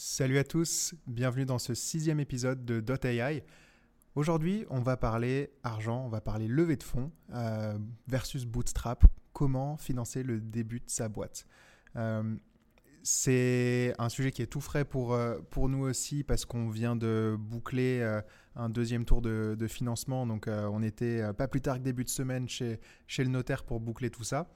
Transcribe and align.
Salut 0.00 0.38
à 0.38 0.44
tous, 0.44 0.94
bienvenue 1.08 1.44
dans 1.44 1.58
ce 1.58 1.74
sixième 1.74 2.20
épisode 2.20 2.64
de 2.64 2.78
Dot.ai. 2.78 3.42
Aujourd'hui, 4.14 4.64
on 4.70 4.78
va 4.78 4.96
parler 4.96 5.50
argent, 5.64 6.04
on 6.04 6.08
va 6.08 6.20
parler 6.20 6.46
levée 6.46 6.76
de 6.76 6.84
fonds 6.84 7.10
euh, 7.34 7.76
versus 8.06 8.44
bootstrap, 8.44 9.04
comment 9.32 9.76
financer 9.76 10.22
le 10.22 10.40
début 10.40 10.78
de 10.78 10.84
sa 10.88 11.08
boîte. 11.08 11.46
Euh, 11.96 12.36
c'est 13.02 13.92
un 13.98 14.08
sujet 14.08 14.30
qui 14.30 14.40
est 14.40 14.46
tout 14.46 14.60
frais 14.60 14.84
pour, 14.84 15.14
euh, 15.14 15.40
pour 15.50 15.68
nous 15.68 15.80
aussi 15.80 16.22
parce 16.22 16.44
qu'on 16.44 16.68
vient 16.68 16.94
de 16.94 17.36
boucler 17.36 18.20
un 18.54 18.68
deuxième 18.68 19.04
tour 19.04 19.20
de, 19.20 19.56
de 19.58 19.66
financement. 19.66 20.28
Donc 20.28 20.46
on 20.46 20.80
était 20.80 21.32
pas 21.32 21.48
plus 21.48 21.60
tard 21.60 21.78
que 21.78 21.82
début 21.82 22.04
de 22.04 22.08
semaine 22.08 22.48
chez, 22.48 22.78
chez 23.08 23.24
le 23.24 23.30
notaire 23.30 23.64
pour 23.64 23.80
boucler 23.80 24.10
tout 24.10 24.22
ça. 24.22 24.48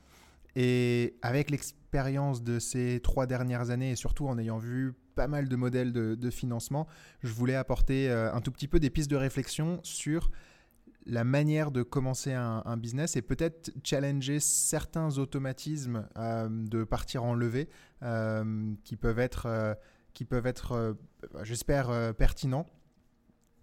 Et 0.56 1.16
avec 1.22 1.50
l'expérience 1.50 2.42
de 2.42 2.58
ces 2.58 3.00
trois 3.02 3.26
dernières 3.26 3.70
années, 3.70 3.92
et 3.92 3.96
surtout 3.96 4.26
en 4.28 4.38
ayant 4.38 4.58
vu 4.58 4.94
pas 5.14 5.28
mal 5.28 5.48
de 5.48 5.56
modèles 5.56 5.92
de, 5.92 6.30
financement, 6.30 6.86
je 7.22 7.32
voulais 7.32 7.54
apporter 7.54 8.10
euh, 8.10 8.32
un 8.32 8.40
tout 8.40 8.50
petit 8.50 8.68
peu 8.68 8.80
des 8.80 8.90
pistes 8.90 9.10
de 9.10 9.16
réflexion 9.16 9.80
sur 9.82 10.30
la 11.04 11.24
manière 11.24 11.72
de 11.72 11.82
commencer 11.82 12.32
un, 12.32 12.76
business 12.76 13.16
et 13.16 13.22
peut-être 13.22 13.72
challenger 13.82 14.38
certains 14.38 15.18
automatismes 15.18 16.08
euh, 16.16 16.48
de 16.48 16.84
partir 16.84 17.24
en 17.24 17.34
levée 17.34 17.68
euh, 18.02 18.72
qui 18.84 18.96
peuvent 18.96 19.18
être, 19.18 19.76
qui 20.14 20.24
peuvent 20.24 20.46
être 20.46 20.96
j'espère, 21.42 22.14
pertinents. 22.14 22.66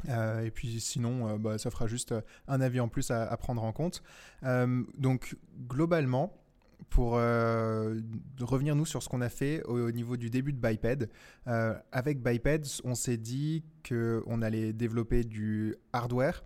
et 0.06 0.52
puis 0.54 0.82
sinon, 0.82 1.38
bah, 1.38 1.58
ça 1.58 1.72
fera 1.72 1.88
juste 1.88 2.14
un 2.50 2.60
avis 2.60 2.82
en 2.82 2.90
plus 2.90 3.10
à 3.10 3.36
prendre 3.38 3.64
en 3.64 3.72
compte. 3.72 4.04
donc 4.98 5.38
globalement, 5.66 6.39
pour 6.90 7.18
euh, 7.18 8.00
revenir 8.40 8.76
nous 8.76 8.86
sur 8.86 9.04
ce 9.04 9.10
qu'on 9.10 9.22
a 9.22 9.30
fait 9.30 9.64
au, 9.64 9.92
niveau 9.92 10.18
du 10.18 10.30
début 10.30 10.54
de 10.54 10.58
Biped. 10.58 11.10
Euh, 11.48 11.76
avec 11.92 12.22
Biped, 12.22 12.66
on 12.84 12.96
s'est 12.96 13.18
dit 13.18 13.64
qu'on 13.88 14.42
allait 14.42 14.74
développer 14.74 15.24
du 15.24 15.76
hardware, 15.94 16.44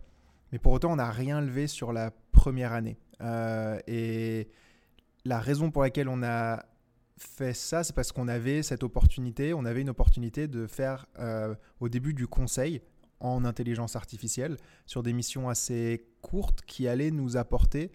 mais 0.52 0.60
pour 0.60 0.74
autant, 0.74 0.92
on 0.92 0.98
n'a 0.98 1.12
rien 1.12 1.42
levé 1.42 1.68
sur 1.68 1.94
la 1.94 2.12
première 2.32 2.74
année. 2.74 2.98
Euh, 3.22 3.80
et 3.88 4.50
la 5.26 5.40
raison 5.40 5.72
pour 5.72 5.84
laquelle 5.84 6.10
on 6.10 6.24
a 6.24 6.66
fait 7.18 7.54
ça, 7.54 7.84
c'est 7.84 7.96
parce 7.96 8.12
qu'on 8.12 8.28
avait 8.28 8.64
cette 8.64 8.84
opportunité, 8.84 9.54
on 9.54 9.66
avait 9.66 9.82
une 9.82 9.90
opportunité 9.90 10.48
de 10.48 10.68
faire 10.68 11.06
au 11.80 11.88
début 11.88 12.14
du 12.14 12.28
conseil 12.28 12.82
en 13.20 13.46
intelligence 13.46 13.96
artificielle 13.96 14.58
sur 14.86 15.04
des 15.04 15.14
missions 15.14 15.48
assez 15.48 16.06
courtes 16.22 16.62
qui 16.66 16.88
allaient 16.88 17.12
nous 17.12 17.38
apporter 17.38 17.92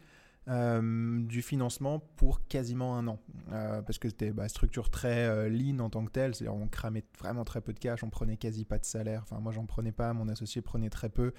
euh, 0.48 1.20
du 1.24 1.42
financement 1.42 2.00
pour 2.16 2.46
quasiment 2.46 2.96
un 2.96 3.06
an. 3.06 3.18
Euh, 3.52 3.82
parce 3.82 3.98
que 3.98 4.08
c'était 4.08 4.30
bah, 4.30 4.48
structure 4.48 4.88
très 4.88 5.28
euh, 5.28 5.48
lean 5.50 5.78
en 5.80 5.90
tant 5.90 6.02
que 6.06 6.10
telle, 6.10 6.34
c'est-à-dire 6.34 6.54
on 6.54 6.68
cramait 6.68 7.04
vraiment 7.18 7.44
très 7.44 7.60
peu 7.60 7.74
de 7.74 7.78
cash, 7.78 8.02
on 8.02 8.08
prenait 8.08 8.38
quasi 8.38 8.64
pas 8.64 8.78
de 8.78 8.86
salaire. 8.86 9.20
Enfin, 9.24 9.40
moi, 9.40 9.52
j'en 9.52 9.66
prenais 9.66 9.92
pas, 9.92 10.14
mon 10.14 10.26
associé 10.28 10.62
prenait 10.62 10.90
très 10.90 11.10
peu, 11.10 11.32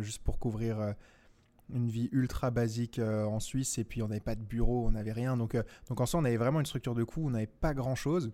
juste 0.00 0.22
pour 0.22 0.38
couvrir 0.38 0.94
une 1.72 1.88
vie 1.88 2.10
ultra 2.12 2.50
basique 2.50 3.00
en 3.00 3.40
Suisse. 3.40 3.78
Et 3.78 3.84
puis, 3.84 4.02
on 4.02 4.08
n'avait 4.08 4.20
pas 4.20 4.34
de 4.34 4.42
bureau, 4.42 4.86
on 4.86 4.90
n'avait 4.90 5.12
rien. 5.12 5.36
Donc, 5.36 5.56
donc, 5.88 6.00
en 6.00 6.06
soi, 6.06 6.20
on 6.20 6.24
avait 6.24 6.36
vraiment 6.36 6.60
une 6.60 6.66
structure 6.66 6.94
de 6.94 7.02
coût, 7.02 7.26
on 7.26 7.30
n'avait 7.30 7.46
pas 7.46 7.72
grand-chose. 7.72 8.30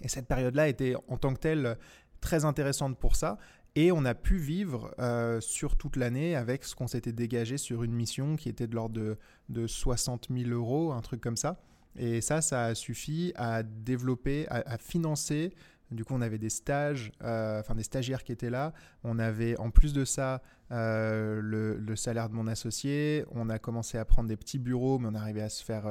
Et 0.00 0.08
cette 0.08 0.26
période-là 0.26 0.68
était 0.68 0.94
en 1.08 1.16
tant 1.16 1.32
que 1.32 1.40
telle 1.40 1.78
très 2.20 2.44
intéressante 2.44 2.98
pour 2.98 3.16
ça. 3.16 3.38
Et 3.80 3.92
on 3.92 4.04
a 4.04 4.16
pu 4.16 4.38
vivre 4.38 4.92
euh, 4.98 5.40
sur 5.40 5.76
toute 5.76 5.94
l'année 5.94 6.34
avec 6.34 6.64
ce 6.64 6.74
qu'on 6.74 6.88
s'était 6.88 7.12
dégagé 7.12 7.58
sur 7.58 7.84
une 7.84 7.92
mission 7.92 8.34
qui 8.34 8.48
était 8.48 8.66
de 8.66 8.74
l'ordre 8.74 8.96
de, 8.96 9.16
de 9.50 9.68
60 9.68 10.26
000 10.36 10.50
euros, 10.50 10.90
un 10.90 11.00
truc 11.00 11.20
comme 11.20 11.36
ça. 11.36 11.60
Et 11.94 12.20
ça, 12.20 12.40
ça 12.40 12.64
a 12.64 12.74
suffi 12.74 13.32
à 13.36 13.62
développer, 13.62 14.48
à, 14.48 14.78
financer. 14.78 15.54
Du 15.92 16.04
coup, 16.04 16.14
on 16.14 16.22
avait 16.22 16.38
des 16.38 16.50
stages, 16.50 17.12
euh, 17.22 17.60
enfin 17.60 17.76
des 17.76 17.84
stagiaires 17.84 18.24
qui 18.24 18.32
étaient 18.32 18.50
là. 18.50 18.72
On 19.04 19.20
avait, 19.20 19.56
en 19.60 19.70
plus 19.70 19.92
de 19.92 20.04
ça, 20.04 20.42
euh, 20.72 21.40
le, 21.40 21.94
salaire 21.94 22.28
de 22.28 22.34
mon 22.34 22.48
associé. 22.48 23.24
On 23.30 23.48
a 23.48 23.60
commencé 23.60 23.96
à 23.96 24.04
prendre 24.04 24.28
des 24.28 24.36
petits 24.36 24.58
bureaux, 24.58 24.98
mais 24.98 25.06
on 25.08 25.14
arrivait 25.14 25.42
à 25.42 25.50
se 25.50 25.62
faire, 25.62 25.86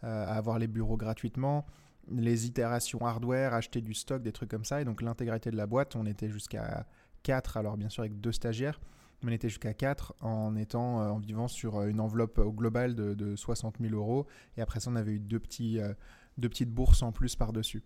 à 0.00 0.34
avoir 0.34 0.58
les 0.58 0.68
bureaux 0.68 0.96
gratuitement. 0.96 1.66
Les 2.10 2.46
itérations 2.46 3.04
hardware, 3.04 3.52
acheter 3.52 3.82
du 3.82 3.92
stock, 3.92 4.22
des 4.22 4.32
trucs 4.32 4.50
comme 4.50 4.64
ça. 4.64 4.80
Et 4.80 4.86
donc, 4.86 5.02
l'intégralité 5.02 5.50
de 5.50 5.56
la 5.56 5.66
boîte, 5.66 5.96
on 5.96 6.06
était 6.06 6.30
jusqu'à 6.30 6.86
4, 7.26 7.56
alors 7.56 7.76
bien 7.76 7.88
sûr 7.88 8.02
avec 8.02 8.20
deux 8.20 8.30
stagiaires, 8.30 8.78
on 9.24 9.32
était 9.32 9.48
jusqu'à 9.48 9.74
4 9.74 10.14
en 10.20 10.54
étant 10.54 11.02
euh, 11.02 11.08
en 11.08 11.18
vivant 11.18 11.48
sur 11.48 11.76
euh, 11.76 11.88
une 11.88 12.00
enveloppe 12.00 12.38
au 12.38 12.52
global 12.52 12.94
de, 12.94 13.34
60 13.34 13.76
000 13.80 13.94
euros. 13.94 14.26
Et 14.56 14.62
après 14.62 14.78
ça, 14.78 14.90
on 14.90 14.96
avait 14.96 15.12
eu 15.12 15.18
deux, 15.18 15.40
petits, 15.40 15.80
euh, 15.80 15.92
deux 16.38 16.48
petites 16.48 16.70
bourses 16.70 17.02
en 17.02 17.10
plus 17.10 17.34
par-dessus. 17.34 17.82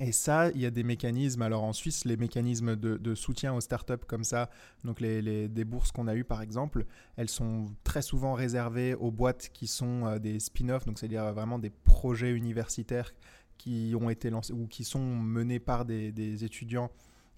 Et 0.00 0.10
ça, 0.10 0.50
il 0.50 0.60
y 0.60 0.66
a 0.66 0.70
des 0.70 0.82
mécanismes. 0.82 1.42
Alors 1.42 1.62
en 1.62 1.72
Suisse, 1.72 2.04
les 2.04 2.16
mécanismes 2.16 2.74
de, 2.74 3.14
soutien 3.14 3.54
aux 3.54 3.60
startups 3.60 4.04
comme 4.08 4.24
ça, 4.24 4.50
donc 4.82 5.00
les, 5.00 5.48
des 5.48 5.64
bourses 5.64 5.92
qu'on 5.92 6.08
a 6.08 6.16
eues 6.16 6.24
par 6.24 6.42
exemple, 6.42 6.86
elles 7.16 7.28
sont 7.28 7.66
très 7.84 8.02
souvent 8.02 8.32
réservées 8.32 8.94
aux 8.94 9.12
boîtes 9.12 9.50
qui 9.52 9.68
sont 9.68 10.16
des 10.16 10.40
spin-offs, 10.40 10.86
donc 10.86 10.98
c'est-à-dire 10.98 11.30
vraiment 11.34 11.58
des 11.58 11.70
projets 11.70 12.32
universitaires 12.32 13.12
qui 13.58 13.94
ont 13.94 14.08
été 14.08 14.30
lancés 14.30 14.54
ou 14.54 14.66
qui 14.66 14.82
sont 14.82 15.04
menés 15.04 15.60
par 15.60 15.84
des 15.84 16.42
étudiants 16.42 16.90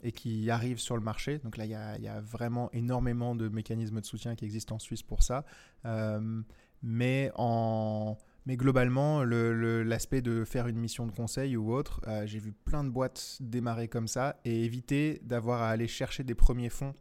et 0.05 0.13
qui 0.13 0.51
arrivent 0.51 0.79
sur 0.79 0.97
le 0.97 1.03
marché. 1.03 1.39
Donc 1.39 1.57
là, 1.57 1.65
il 1.65 1.71
y 1.71 2.09
a, 2.09 2.21
vraiment 2.21 2.71
énormément 2.73 3.35
de 3.35 3.49
mécanismes 3.49 4.01
de 4.01 4.07
soutien 4.07 4.37
qui 4.37 4.45
existent 4.45 4.77
en 4.77 4.79
Suisse 4.79 5.03
pour 5.03 5.23
ça. 5.23 5.45
Euh, 5.87 6.43
mais, 6.83 7.33
en, 7.37 8.19
mais 8.45 8.57
globalement, 8.59 9.25
l'aspect 9.25 10.21
de 10.21 10.45
faire 10.45 10.69
une 10.69 10.79
mission 10.79 11.07
de 11.07 11.13
conseil 11.13 11.57
ou 11.57 11.73
autre, 11.73 12.03
euh, 12.07 12.27
j'ai 12.27 12.39
vu 12.39 12.53
plein 12.53 12.85
de 12.85 12.91
boîtes 12.91 13.39
démarrer 13.41 13.89
comme 13.89 14.07
ça 14.07 14.37
et 14.45 14.65
éviter 14.65 15.21
d'avoir 15.25 15.63
à 15.63 15.71
aller 15.71 15.89
chercher 15.89 16.23
des 16.23 16.35
premiers 16.35 16.69
fonds 16.69 16.93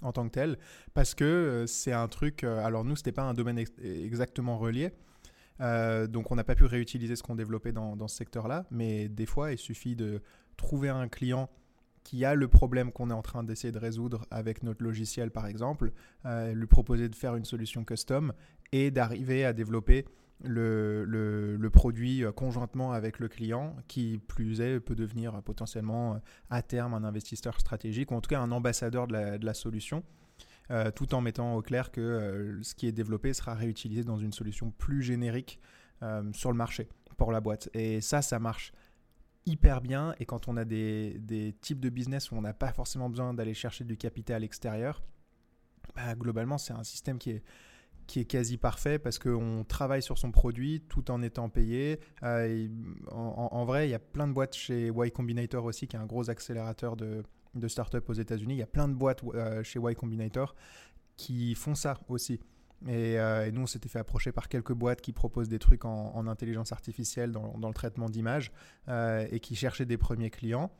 en 0.00 0.12
tant 0.12 0.24
que 0.24 0.32
tel, 0.32 0.58
parce 0.92 1.14
que 1.14 1.24
euh, 1.24 1.66
c'est 1.66 1.92
un 1.92 2.08
truc, 2.08 2.44
alors 2.44 2.84
nous, 2.84 2.96
ce 2.96 3.00
n'était 3.00 3.12
pas 3.12 3.22
un 3.22 3.32
domaine 3.32 3.58
exactement 3.82 4.58
relié, 4.58 4.92
donc 5.60 6.30
on 6.30 6.34
n'a 6.34 6.44
pas 6.44 6.54
pu 6.54 6.64
réutiliser 6.64 7.16
ce 7.16 7.22
qu'on 7.22 7.36
développait 7.36 7.72
dans, 7.72 7.96
dans 7.96 8.08
ce 8.08 8.16
secteur-là, 8.16 8.66
mais 8.70 9.08
des 9.08 9.24
fois, 9.24 9.52
il 9.52 9.58
suffit 9.58 9.96
de 9.96 10.20
trouver 10.56 10.88
un 10.88 11.08
client 11.08 11.48
qui 12.04 12.24
a 12.24 12.34
le 12.34 12.46
problème 12.48 12.92
qu'on 12.92 13.10
est 13.10 13.14
en 13.14 13.22
train 13.22 13.42
d'essayer 13.42 13.72
de 13.72 13.78
résoudre 13.78 14.26
avec 14.30 14.62
notre 14.62 14.84
logiciel 14.84 15.30
par 15.30 15.46
exemple, 15.46 15.92
euh, 16.26 16.52
lui 16.52 16.66
proposer 16.66 17.08
de 17.08 17.16
faire 17.16 17.34
une 17.34 17.46
solution 17.46 17.84
custom 17.84 18.32
et 18.72 18.90
d'arriver 18.90 19.44
à 19.44 19.52
développer 19.52 20.04
le, 20.42 21.68
produit 21.72 22.22
euh, 22.22 22.30
conjointement 22.30 22.92
avec 22.92 23.18
le 23.18 23.28
client 23.28 23.74
qui 23.88 24.18
plus 24.18 24.60
est 24.60 24.80
peut 24.80 24.94
devenir 24.94 25.42
potentiellement 25.42 26.14
euh, 26.14 26.18
à 26.50 26.60
terme 26.60 26.92
un 26.92 27.04
investisseur 27.04 27.58
stratégique 27.58 28.10
ou 28.10 28.14
en 28.14 28.20
tout 28.20 28.28
cas 28.28 28.40
un 28.40 28.52
ambassadeur 28.52 29.06
de 29.08 29.44
la 29.44 29.54
solution. 29.54 30.04
tout 30.94 31.14
en 31.14 31.20
mettant 31.20 31.56
au 31.56 31.62
clair 31.62 31.90
que 31.90 32.58
ce 32.62 32.74
qui 32.74 32.86
est 32.86 32.92
développé 32.92 33.32
sera 33.32 33.54
réutilisé 33.54 34.04
dans 34.04 34.18
une 34.18 34.32
solution 34.32 34.70
plus 34.70 35.02
générique 35.02 35.60
sur 36.32 36.50
le 36.50 36.56
marché 36.56 36.88
pour 37.16 37.32
la 37.32 37.40
boîte. 37.40 37.68
Et 37.74 38.00
ça, 38.00 38.22
ça 38.22 38.38
marche 38.38 38.72
hyper 39.46 39.80
bien. 39.80 40.14
Et 40.18 40.26
quand 40.26 40.48
on 40.48 40.56
a 40.56 40.64
des, 40.64 41.18
des 41.18 41.54
types 41.60 41.80
de 41.80 41.88
business 41.88 42.30
où 42.30 42.36
on 42.36 42.42
n'a 42.42 42.54
pas 42.54 42.72
forcément 42.72 43.08
besoin 43.08 43.34
d'aller 43.34 43.54
chercher 43.54 43.84
du 43.84 43.96
capital 43.96 44.44
extérieur, 44.44 45.02
bah, 45.94 46.14
globalement, 46.14 46.58
c'est 46.58 46.72
un 46.72 46.84
système 46.84 47.18
qui 47.18 47.30
est, 47.30 47.42
qui 48.06 48.20
est 48.20 48.24
quasi 48.24 48.56
parfait 48.56 48.98
parce 48.98 49.18
qu'on 49.18 49.64
travaille 49.66 50.02
sur 50.02 50.18
son 50.18 50.30
produit 50.30 50.82
tout 50.88 51.10
en 51.10 51.22
étant 51.22 51.48
payé. 51.48 52.00
Euh, 52.22 52.68
en, 53.10 53.64
vrai, 53.64 53.88
il 53.88 53.90
y 53.90 53.94
a 53.94 53.98
plein 53.98 54.28
de 54.28 54.32
boîtes 54.32 54.54
chez 54.54 54.88
Y 54.88 55.10
Combinator 55.12 55.64
aussi, 55.64 55.86
qui 55.86 55.96
est 55.96 55.98
un 55.98 56.06
gros 56.06 56.30
accélérateur 56.30 56.96
de, 56.96 57.22
de 57.54 57.68
start-up 57.68 58.08
aux 58.08 58.14
États-Unis. 58.14 58.54
Il 58.54 58.58
y 58.58 58.62
a 58.62 58.66
plein 58.66 58.88
de 58.88 58.94
boîtes 58.94 59.22
euh, 59.34 59.62
chez 59.62 59.78
Y 59.78 59.94
Combinator 59.94 60.54
qui 61.16 61.54
font 61.54 61.74
ça 61.74 62.00
aussi. 62.08 62.40
Euh, 62.88 63.46
et, 63.46 63.52
nous, 63.52 63.62
on 63.62 63.66
s'était 63.66 63.88
fait 63.88 63.98
approcher 63.98 64.32
par 64.32 64.48
quelques 64.48 64.72
boîtes 64.72 65.00
qui 65.00 65.12
proposent 65.12 65.48
des 65.48 65.58
trucs 65.58 65.84
en, 65.84 66.26
intelligence 66.26 66.72
artificielle 66.72 67.32
dans, 67.32 67.68
le 67.68 67.74
traitement 67.74 68.08
d'images 68.08 68.52
euh, 68.88 69.26
et 69.30 69.40
qui 69.40 69.56
cherchaient 69.56 69.86
des 69.86 69.98
premiers 69.98 70.30
clients. 70.30 70.70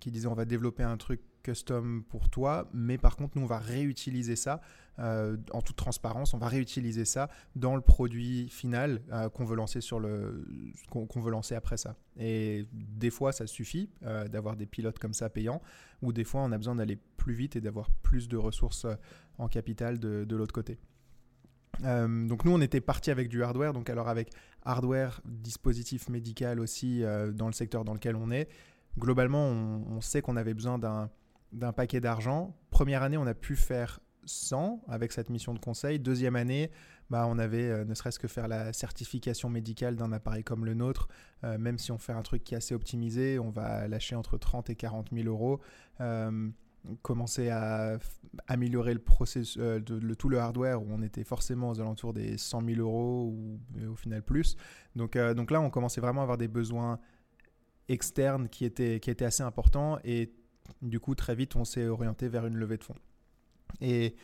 Qui 0.00 0.10
disaient 0.10 0.26
on 0.26 0.34
va 0.34 0.44
développer 0.44 0.82
un 0.82 0.96
truc 0.96 1.20
custom 1.44 2.02
pour 2.02 2.28
toi, 2.28 2.68
mais 2.72 2.98
par 2.98 3.14
contre, 3.14 3.38
nous, 3.38 3.44
on 3.44 3.46
va 3.46 3.60
réutiliser 3.60 4.34
ça 4.34 4.60
euh, 4.98 5.36
en 5.52 5.62
toute 5.62 5.76
transparence. 5.76 6.34
On 6.34 6.38
va 6.38 6.48
réutiliser 6.48 7.04
ça 7.04 7.30
dans 7.54 7.76
le 7.76 7.80
produit 7.80 8.48
final 8.48 9.02
qu'on 9.34 9.44
veut 9.44 9.54
lancer 9.54 9.78
veut 11.20 11.30
lancer 11.30 11.54
après 11.54 11.76
ça. 11.76 11.94
Et 12.18 12.66
des 12.72 13.10
fois, 13.10 13.30
ça 13.30 13.46
suffit 13.46 13.88
d'avoir 14.02 14.56
des 14.56 14.66
pilotes 14.66 14.98
comme 14.98 15.14
ça 15.14 15.30
payants, 15.30 15.62
ou 16.02 16.12
des 16.12 16.24
fois, 16.24 16.40
on 16.40 16.50
a 16.50 16.58
besoin 16.58 16.74
d'aller 16.74 16.98
plus 17.16 17.34
vite 17.34 17.54
et 17.54 17.60
d'avoir 17.60 17.88
plus 17.88 18.26
de 18.26 18.36
ressources 18.36 18.88
en 19.38 19.46
capital 19.46 20.00
de 20.00 20.34
l'autre 20.34 20.54
côté. 20.54 20.80
Euh, 21.84 22.26
donc 22.26 22.44
nous, 22.44 22.52
on 22.52 22.60
était 22.60 22.80
parti 22.80 23.10
avec 23.10 23.28
du 23.28 23.42
hardware, 23.42 23.72
donc 23.72 23.90
alors 23.90 24.08
avec 24.08 24.30
hardware, 24.62 25.20
dispositif 25.24 26.08
médical 26.08 26.60
aussi 26.60 27.02
euh, 27.02 27.32
dans 27.32 27.46
le 27.46 27.52
secteur 27.52 27.84
dans 27.84 27.94
lequel 27.94 28.16
on 28.16 28.30
est. 28.30 28.48
Globalement, 28.98 29.48
on, 29.48 30.00
sait 30.00 30.22
qu'on 30.22 30.36
avait 30.36 30.54
besoin 30.54 30.78
d'un 30.78 31.72
paquet 31.72 32.00
d'argent. 32.00 32.56
Première 32.70 33.02
année, 33.02 33.16
on 33.16 33.26
a 33.26 33.34
pu 33.34 33.56
faire 33.56 33.98
100 34.24 34.84
avec 34.88 35.10
cette 35.10 35.30
mission 35.30 35.52
de 35.52 35.58
conseil. 35.58 35.98
Deuxième 35.98 36.36
année, 36.36 36.70
bah, 37.10 37.26
on 37.28 37.38
avait 37.38 37.84
ne 37.84 37.92
serait-ce 37.94 38.20
que 38.20 38.28
faire 38.28 38.46
la 38.46 38.72
certification 38.72 39.50
médicale 39.50 39.96
d'un 39.96 40.12
appareil 40.12 40.44
comme 40.44 40.64
le 40.64 40.74
nôtre. 40.74 41.08
même 41.42 41.76
si 41.76 41.90
on 41.90 41.98
fait 41.98 42.12
un 42.12 42.22
truc 42.22 42.44
qui 42.44 42.54
est 42.54 42.58
assez 42.58 42.72
optimisé, 42.72 43.40
on 43.40 43.50
va 43.50 43.88
lâcher 43.88 44.14
entre 44.14 44.38
30 44.38 44.70
et 44.70 44.76
40 44.76 45.08
000 45.12 45.26
euros 45.26 45.60
commencer 47.02 47.48
à 47.48 47.98
améliorer 48.46 48.94
le 48.94 49.00
processus, 49.00 49.56
de, 49.58 50.14
tout 50.14 50.28
le 50.28 50.38
hardware 50.38 50.82
où 50.82 50.86
on 50.90 51.02
était 51.02 51.24
forcément 51.24 51.70
aux 51.70 51.80
alentours 51.80 52.12
des 52.12 52.36
100 52.36 52.62
000 52.66 52.80
euros 52.80 53.32
ou 53.32 53.60
au 53.90 53.96
final 53.96 54.22
plus. 54.22 54.56
Donc, 54.96 55.16
donc 55.16 55.50
là, 55.50 55.60
on 55.60 55.70
commençait 55.70 56.00
vraiment 56.00 56.20
à 56.20 56.24
avoir 56.24 56.38
des 56.38 56.48
besoins 56.48 56.98
externes 57.88 58.48
qui 58.48 58.64
étaient, 58.64 59.00
qui 59.00 59.10
étaient 59.10 59.24
assez 59.24 59.42
importants 59.42 59.98
et 60.04 60.32
du 60.82 61.00
coup, 61.00 61.14
très 61.14 61.34
vite, 61.34 61.56
on 61.56 61.64
s'est 61.64 61.86
orienté 61.86 62.28
vers 62.28 62.46
une 62.46 62.56
levée 62.56 62.76
de 62.76 62.84
fonds. 62.84 62.96
Et 63.80 64.16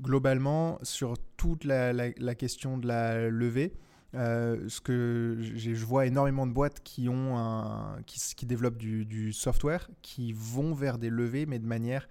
globalement, 0.00 0.78
sur 0.82 1.14
toute 1.36 1.64
la, 1.64 2.34
question 2.34 2.78
de 2.78 2.86
la 2.86 3.28
levée, 3.28 3.72
euh, 4.14 4.68
ce 4.68 4.80
que 4.80 5.38
je 5.40 5.84
vois 5.84 6.06
énormément 6.06 6.46
de 6.46 6.52
boîtes 6.52 6.80
qui 6.82 7.08
ont 7.08 7.38
un, 7.38 7.96
qui, 8.06 8.46
développent 8.46 8.76
du, 8.76 9.32
software, 9.32 9.88
qui 10.02 10.32
vont 10.32 10.74
vers 10.74 10.98
des 10.98 11.10
levées, 11.10 11.46
mais 11.46 11.58
de 11.58 11.66
manière 11.66 12.08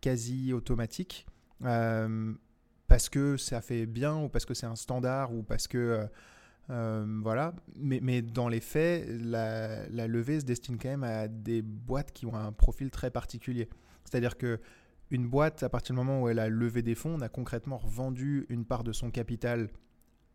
quasi 0.00 0.52
automatique, 0.52 1.26
euh, 1.64 2.32
parce 2.88 3.08
que 3.08 3.36
ça 3.36 3.60
fait 3.60 3.86
bien 3.86 4.16
ou 4.16 4.28
parce 4.28 4.44
que 4.44 4.54
c'est 4.54 4.66
un 4.66 4.76
standard 4.76 5.34
ou 5.34 5.42
parce 5.42 5.66
que 5.66 6.08
euh, 6.70 7.18
voilà. 7.22 7.52
Mais, 7.74 7.98
mais, 8.00 8.22
dans 8.22 8.48
les 8.48 8.60
faits, 8.60 9.08
la, 9.08 9.88
la, 9.88 10.06
levée 10.06 10.40
se 10.40 10.44
destine 10.44 10.78
quand 10.78 10.88
même 10.88 11.04
à 11.04 11.26
des 11.26 11.62
boîtes 11.62 12.12
qui 12.12 12.26
ont 12.26 12.34
un 12.34 12.52
profil 12.52 12.90
très 12.90 13.10
particulier. 13.10 13.68
C'est-à-dire 14.04 14.38
que 14.38 14.60
une 15.10 15.28
boîte, 15.28 15.64
à 15.64 15.68
partir 15.68 15.94
du 15.94 15.98
moment 15.98 16.22
où 16.22 16.28
elle 16.28 16.38
a 16.38 16.48
levé 16.48 16.82
des 16.82 16.94
fonds, 16.94 17.16
on 17.16 17.20
a 17.20 17.28
concrètement 17.28 17.78
revendu 17.78 18.46
une 18.48 18.64
part 18.64 18.84
de 18.84 18.92
son 18.92 19.10
capital 19.10 19.68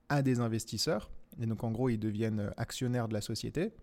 à 0.09 0.21
des 0.21 0.39
investisseurs. 0.39 1.09
Et 1.39 1.45
donc, 1.45 1.63
en 1.63 1.71
gros, 1.71 1.89
ils 1.89 1.97
deviennent 1.97 2.51
actionnaires 2.57 3.07
de 3.07 3.13
la 3.13 3.21
société. 3.21 3.73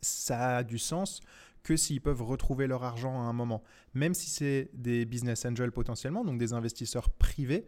Ça 0.00 0.58
a 0.58 0.62
du 0.62 0.78
sens 0.78 1.20
que 1.62 1.76
s'ils 1.76 2.00
peuvent 2.00 2.22
retrouver 2.22 2.66
leur 2.66 2.84
argent 2.84 3.22
à 3.22 3.24
un 3.24 3.32
moment. 3.32 3.62
Même 3.94 4.14
si 4.14 4.28
c'est 4.28 4.70
des 4.74 5.06
business 5.06 5.46
angels 5.46 5.72
potentiellement, 5.72 6.24
donc 6.24 6.38
des 6.38 6.52
investisseurs 6.52 7.08
privés, 7.08 7.64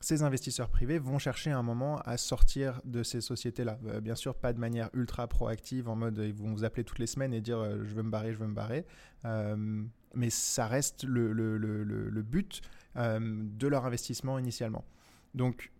ces 0.00 0.22
investisseurs 0.22 0.68
privés 0.68 0.98
vont 0.98 1.18
chercher 1.18 1.50
un 1.50 1.62
moment 1.62 1.98
à 2.04 2.16
sortir 2.16 2.80
de 2.84 3.02
ces 3.02 3.20
sociétés-là. 3.20 3.78
Euh, 3.86 4.00
bien 4.00 4.14
sûr, 4.14 4.34
pas 4.34 4.52
de 4.52 4.60
manière 4.60 4.90
ultra 4.92 5.26
proactive, 5.26 5.88
en 5.88 5.96
mode 5.96 6.18
ils 6.18 6.34
vont 6.34 6.52
vous 6.52 6.64
appeler 6.64 6.84
toutes 6.84 6.98
les 6.98 7.06
semaines 7.06 7.32
et 7.32 7.40
dire 7.40 7.58
euh, 7.58 7.78
je 7.82 7.94
veux 7.94 8.02
me 8.02 8.10
barrer, 8.10 8.32
je 8.32 8.38
veux 8.38 8.46
me 8.46 8.54
barrer. 8.54 8.84
Euh, 9.24 9.84
mais 10.14 10.30
ça 10.30 10.66
reste 10.66 11.04
le 11.04 12.22
but 12.22 12.62
de 12.94 13.66
leur 13.66 13.84
investissement 13.84 14.38
initialement. 14.38 14.84
Donc, 15.34 15.70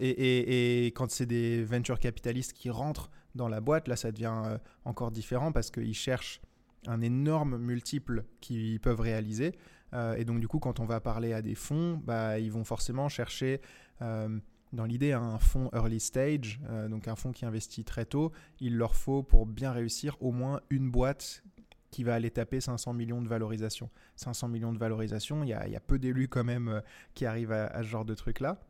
et, 0.00 0.86
quand 0.94 1.10
c'est 1.10 1.26
des 1.26 1.64
venture 1.64 1.98
capitalistes 1.98 2.52
qui 2.52 2.70
rentrent 2.70 3.10
dans 3.34 3.48
la 3.48 3.60
boîte, 3.60 3.88
là 3.88 3.96
ça 3.96 4.12
devient 4.12 4.58
encore 4.84 5.10
différent 5.10 5.52
parce 5.52 5.70
qu'ils 5.70 5.94
cherchent 5.94 6.40
un 6.86 7.00
énorme 7.00 7.58
multiple 7.58 8.24
qu'ils 8.40 8.80
peuvent 8.80 9.00
réaliser. 9.00 9.54
Euh, 9.94 10.14
et 10.16 10.24
donc, 10.24 10.40
du 10.40 10.48
coup, 10.48 10.58
quand 10.58 10.80
on 10.80 10.84
va 10.84 11.00
parler 11.00 11.32
à 11.32 11.42
des 11.42 11.54
fonds, 11.54 12.00
bah, 12.04 12.38
ils 12.38 12.50
vont 12.50 12.64
forcément 12.64 13.08
chercher, 13.08 13.60
euh, 14.02 14.38
dans 14.72 14.84
l'idée, 14.84 15.12
un 15.12 15.38
fonds 15.38 15.70
early 15.72 16.00
stage, 16.00 16.60
euh, 16.68 16.88
donc 16.88 17.08
un 17.08 17.16
fonds 17.16 17.32
qui 17.32 17.46
investit 17.46 17.84
très 17.84 18.04
tôt. 18.04 18.32
Il 18.60 18.76
leur 18.76 18.94
faut, 18.94 19.22
pour 19.22 19.46
bien 19.46 19.72
réussir, 19.72 20.16
au 20.20 20.32
moins 20.32 20.60
une 20.70 20.90
boîte 20.90 21.42
qui 21.90 22.02
va 22.04 22.14
aller 22.14 22.30
taper 22.30 22.60
500 22.60 22.92
millions 22.92 23.22
de 23.22 23.28
valorisation. 23.28 23.90
500 24.16 24.48
millions 24.48 24.72
de 24.72 24.78
valorisation, 24.78 25.44
il 25.44 25.48
y 25.48 25.54
a, 25.54 25.80
peu 25.80 25.98
d'élus 25.98 26.28
quand 26.28 26.44
même 26.44 26.82
qui 27.14 27.24
arrivent 27.24 27.52
à, 27.52 27.82
ce 27.82 27.88
genre 27.88 28.04
de 28.04 28.14
truc-là. 28.14 28.60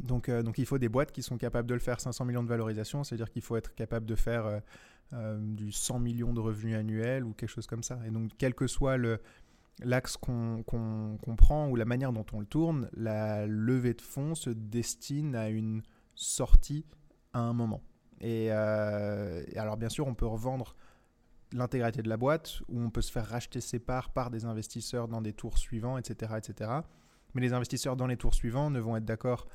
Donc, 0.00 0.30
donc 0.30 0.58
il 0.58 0.66
faut 0.66 0.78
des 0.78 0.88
boîtes 0.88 1.12
qui 1.12 1.22
sont 1.22 1.38
capables 1.38 1.68
de 1.68 1.74
le 1.74 1.80
faire. 1.80 2.00
500 2.00 2.24
millions 2.24 2.42
de 2.42 2.48
valorisation, 2.48 3.04
c'est-à-dire 3.04 3.30
qu'il 3.30 3.42
faut 3.42 3.56
être 3.56 3.74
capable 3.74 4.06
de 4.06 4.14
faire 4.14 4.60
du 5.12 5.70
100 5.70 6.00
millions 6.00 6.32
de 6.32 6.40
revenus 6.40 6.76
annuels 6.76 7.24
ou 7.24 7.32
quelque 7.32 7.50
chose 7.50 7.66
comme 7.66 7.82
ça. 7.82 7.98
Et 8.06 8.10
donc, 8.10 8.32
quel 8.36 8.54
que 8.54 8.66
soit 8.66 8.96
l'axe 9.82 10.16
qu'on 10.16 10.64
comprend 11.22 11.68
ou 11.68 11.76
la 11.76 11.84
manière 11.84 12.12
dont 12.12 12.26
on 12.32 12.40
le 12.40 12.46
tourne, 12.46 12.88
la 12.94 13.46
levée 13.46 13.94
de 13.94 14.02
fonds 14.02 14.34
se 14.34 14.50
destine 14.50 15.34
à 15.34 15.48
une 15.48 15.82
sortie 16.14 16.84
à 17.32 17.40
un 17.40 17.52
moment. 17.52 17.82
Et, 18.20 18.48
euh, 18.50 19.42
alors 19.56 19.76
bien 19.76 19.88
sûr, 19.88 20.06
on 20.06 20.14
peut 20.14 20.26
revendre 20.26 20.76
l'intégralité 21.52 22.02
de 22.02 22.08
la 22.08 22.16
boîte 22.16 22.60
ou 22.68 22.80
on 22.80 22.90
peut 22.90 23.02
se 23.02 23.12
faire 23.12 23.26
racheter 23.26 23.60
ses 23.60 23.78
parts 23.78 24.10
par 24.10 24.30
des 24.30 24.44
investisseurs 24.44 25.08
dans 25.08 25.20
des 25.20 25.32
tours 25.32 25.58
suivants, 25.58 25.98
etc. 25.98 26.34
etc. 26.36 26.70
Mais 27.34 27.40
les 27.40 27.52
investisseurs 27.52 27.96
dans 27.96 28.06
les 28.06 28.16
tours 28.16 28.34
suivants 28.34 28.70
ne 28.70 28.80
vont 28.80 28.96
être 28.96 29.04
d'accord 29.04 29.46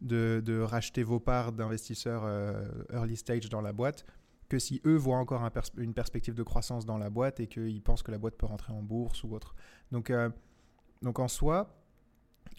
de, 0.00 0.60
racheter 0.60 1.02
vos 1.02 1.20
parts 1.20 1.52
d'investisseurs 1.52 2.22
euh, 2.24 2.66
early 2.92 3.16
stage 3.16 3.48
dans 3.48 3.60
la 3.60 3.72
boîte 3.72 4.04
que 4.48 4.58
si 4.58 4.80
eux 4.84 4.96
voient 4.96 5.18
encore 5.18 5.48
une 5.78 5.94
perspective 5.94 6.34
de 6.34 6.42
croissance 6.42 6.84
dans 6.84 6.98
la 6.98 7.08
boîte 7.08 7.38
et 7.38 7.46
qu'ils 7.46 7.82
pensent 7.82 8.02
que 8.02 8.10
la 8.10 8.18
boîte 8.18 8.36
peut 8.36 8.46
rentrer 8.46 8.72
en 8.72 8.82
bourse 8.82 9.22
ou 9.22 9.32
autre. 9.32 9.54
Donc, 9.92 10.10
euh, 10.10 10.28
donc 11.02 11.20
en 11.20 11.28
soi, 11.28 11.80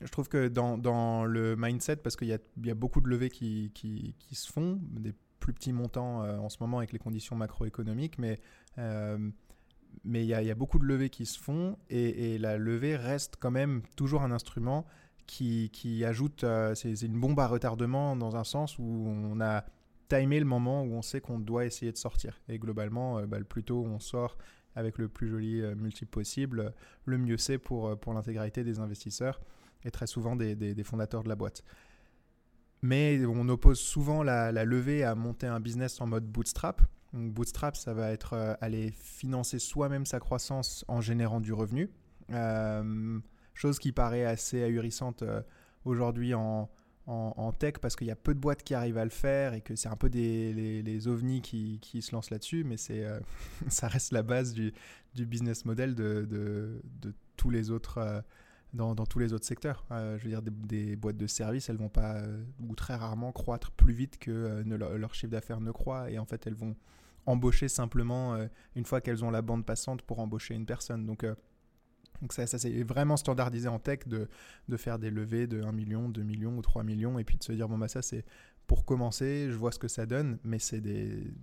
je 0.02 0.10
trouve 0.10 0.30
que 0.30 0.48
dans, 0.48 0.78
dans 0.78 1.26
le 1.26 1.58
mindset, 1.58 1.98
parce 1.98 2.16
qu'il 2.16 2.30
y 2.30 2.34
a, 2.34 2.38
y 2.64 2.70
a, 2.70 2.76
beaucoup 2.76 3.02
de 3.02 3.10
levées 3.10 3.30
qui, 3.30 3.72
qui, 3.74 4.36
se 4.36 4.50
font, 4.50 4.80
des 4.82 5.14
plus 5.42 5.54
petits 5.54 5.74
montants 5.74 6.24
euh, 6.24 6.38
en 6.38 6.48
ce 6.48 6.60
moment 6.62 6.78
avec 6.78 6.94
les 6.94 7.00
conditions 7.00 7.36
macroéconomiques, 7.36 8.18
mais, 8.18 8.40
mais 8.78 10.24
il 10.24 10.28
y, 10.28 10.34
a, 10.34 10.42
y, 10.42 10.50
a, 10.50 10.56
beaucoup 10.56 10.80
de 10.80 10.86
levées 10.86 11.10
qui 11.10 11.26
se 11.26 11.38
font 11.38 11.78
et, 11.90 12.38
la 12.38 12.58
levée 12.58 12.96
reste 12.96 13.36
quand 13.38 13.52
même 13.52 13.82
toujours 13.98 14.22
un 14.22 14.32
instrument 14.32 14.86
qui, 15.28 16.04
ajoute, 16.06 16.46
c'est 16.74 17.02
une 17.02 17.20
bombe 17.20 17.40
à 17.40 17.48
retardement 17.48 18.16
dans 18.16 18.36
un 18.36 18.44
sens 18.44 18.78
où 18.80 19.06
on 19.08 19.40
a 19.42 19.64
timer 20.12 20.40
le 20.40 20.46
moment 20.46 20.84
où 20.84 20.94
on 20.94 21.02
sait 21.02 21.22
qu'on 21.22 21.40
doit 21.40 21.66
essayer 21.66 21.92
de 21.92 21.98
sortir. 21.98 22.40
Et 22.50 22.60
globalement, 22.60 23.20
euh, 23.20 23.26
bah, 23.26 23.40
le 23.40 23.46
plus 23.46 23.64
tôt 23.64 23.86
on 23.86 24.00
sort 24.00 24.38
avec 24.76 24.98
le 24.98 25.08
plus 25.08 25.28
joli 25.28 25.62
euh, 25.62 25.76
multiple 25.76 26.12
possible, 26.12 26.74
le 27.06 27.18
mieux 27.18 27.38
c'est 27.38 27.58
pour, 27.58 27.88
euh, 27.88 27.96
pour 27.96 28.14
l'intégralité 28.14 28.64
des 28.64 28.80
investisseurs 28.80 29.42
et 29.84 29.92
très 29.92 30.08
souvent 30.08 30.36
des, 30.36 30.84
fondateurs 30.84 31.24
de 31.24 31.30
la 31.30 31.36
boîte. 31.36 31.64
Mais 32.82 33.26
on 33.26 33.48
oppose 33.50 33.80
souvent 33.80 34.24
la, 34.24 34.52
levée 34.52 35.04
à 35.04 35.16
monter 35.16 35.48
un 35.48 35.60
business 35.60 36.02
en 36.02 36.08
mode 36.08 36.26
bootstrap. 36.26 36.82
Bootstrap, 37.14 37.76
ça 37.76 37.94
va 37.94 38.12
être 38.12 38.58
aller 38.62 38.92
financer 38.92 39.60
soi-même 39.60 40.06
sa 40.06 40.20
croissance 40.20 40.86
en 40.88 41.02
générant 41.02 41.42
du 41.42 41.52
revenu. 41.52 41.90
Chose 43.54 43.80
qui 43.80 43.92
paraît 43.92 44.26
assez 44.26 44.64
ahurissante 44.64 45.24
aujourd'hui 45.86 46.34
en, 46.34 46.70
en, 47.08 47.52
tech 47.52 47.76
parce 47.82 47.96
qu'il 47.96 48.08
y 48.08 48.12
a 48.12 48.16
peu 48.16 48.34
de 48.34 48.40
boîtes 48.40 48.64
qui 48.64 48.74
arrivent 48.74 48.98
à 48.98 49.04
le 49.04 49.10
faire 49.10 49.54
et 49.54 49.62
que 49.62 49.76
c'est 49.76 49.90
un 49.90 49.96
peu 49.96 50.10
des, 50.10 50.82
les, 50.82 51.08
ovnis 51.08 51.42
qui, 51.42 51.80
qui, 51.82 52.02
se 52.02 52.14
lancent 52.14 52.30
là-dessus, 52.30 52.64
mais 52.64 52.76
euh, 52.92 53.20
ça 53.70 53.88
reste 53.88 54.12
la 54.12 54.24
base 54.24 54.54
du, 54.54 54.74
du 55.14 55.26
business 55.26 55.66
model 55.66 55.96
de, 55.96 56.28
de, 56.30 57.14
tous 57.38 57.50
les 57.50 57.72
autres. 57.72 57.98
Euh, 57.98 58.22
dans, 58.74 58.96
dans, 58.96 59.06
tous 59.06 59.20
les 59.20 59.34
autres 59.34 59.46
secteurs. 59.46 59.84
Euh, 59.92 60.18
je 60.18 60.24
veux 60.24 60.30
dire, 60.30 60.42
des, 60.42 60.96
boîtes 60.96 61.18
de 61.18 61.28
services, 61.28 61.70
elles 61.70 61.76
vont 61.76 61.90
pas, 61.90 62.22
ou 62.62 62.74
très 62.74 62.96
rarement, 62.96 63.34
croître 63.34 63.70
plus 63.72 63.94
vite 63.94 64.18
que 64.18 64.64
leur, 64.66 65.14
chiffre 65.14 65.30
d'affaires 65.30 65.60
ne 65.60 65.72
croît. 65.72 66.10
Et 66.10 66.18
en 66.18 66.24
fait, 66.24 66.48
elles 66.48 66.56
vont 66.56 66.78
embaucher 67.26 67.68
simplement 67.68 68.38
une 68.78 68.86
fois 68.86 69.02
qu'elles 69.02 69.26
ont 69.26 69.30
la 69.30 69.42
bande 69.42 69.66
passante 69.66 70.04
pour 70.04 70.20
embaucher 70.20 70.54
une 70.54 70.66
personne. 70.66 71.06
Donc, 71.06 71.26
donc 72.22 72.34
ça, 72.34 72.46
c'est 72.46 72.84
vraiment 72.84 73.18
standardisé 73.18 73.68
en 73.68 73.80
tech 73.80 74.00
de, 74.06 74.30
de, 74.68 74.78
faire 74.78 75.00
des 75.00 75.10
levées 75.10 75.48
de 75.48 75.62
1 75.62 75.72
million, 75.72 76.10
2 76.10 76.22
millions 76.22 76.58
ou 76.58 76.62
3 76.62 76.84
millions 76.84 77.18
et 77.20 77.24
puis 77.24 77.38
de 77.38 77.44
se 77.44 77.52
dire, 77.52 77.68
bon, 77.68 77.78
bah 77.78 77.88
ça 77.88 78.02
c'est 78.02 78.26
pour 78.68 78.86
commencer, 78.86 79.48
je 79.50 79.56
vois 79.56 79.72
ce 79.72 79.80
que 79.80 79.88
ça 79.88 80.06
donne, 80.06 80.38
mais 80.44 80.60
c'est 80.60 80.82
des... 80.82 81.34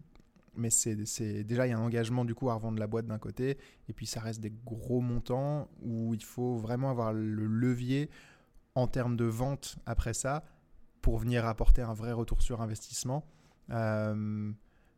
Mais 0.56 0.70
c'est 0.70 0.96
déjà, 1.44 1.68
il 1.68 1.70
y 1.70 1.72
a 1.72 1.78
un 1.78 1.82
engagement 1.82 2.24
du 2.24 2.34
coup 2.34 2.50
à 2.50 2.54
revendre 2.54 2.80
la 2.80 2.88
boîte 2.88 3.06
d'un 3.06 3.18
côté, 3.18 3.58
et 3.88 3.92
puis 3.92 4.06
ça 4.06 4.18
reste 4.18 4.40
des 4.40 4.52
gros 4.64 5.00
montants 5.00 5.68
où 5.82 6.14
il 6.14 6.24
faut 6.24 6.56
vraiment 6.56 6.90
avoir 6.90 7.12
le 7.12 7.46
levier 7.46 8.10
en 8.74 8.88
termes 8.88 9.16
de 9.16 9.24
vente 9.24 9.76
après 9.86 10.14
ça 10.14 10.44
pour 11.00 11.18
venir 11.18 11.46
apporter 11.46 11.82
un 11.82 11.94
vrai 11.94 12.10
retour 12.10 12.42
sur 12.42 12.60
investissement. 12.60 13.24
Euh, 13.70 14.50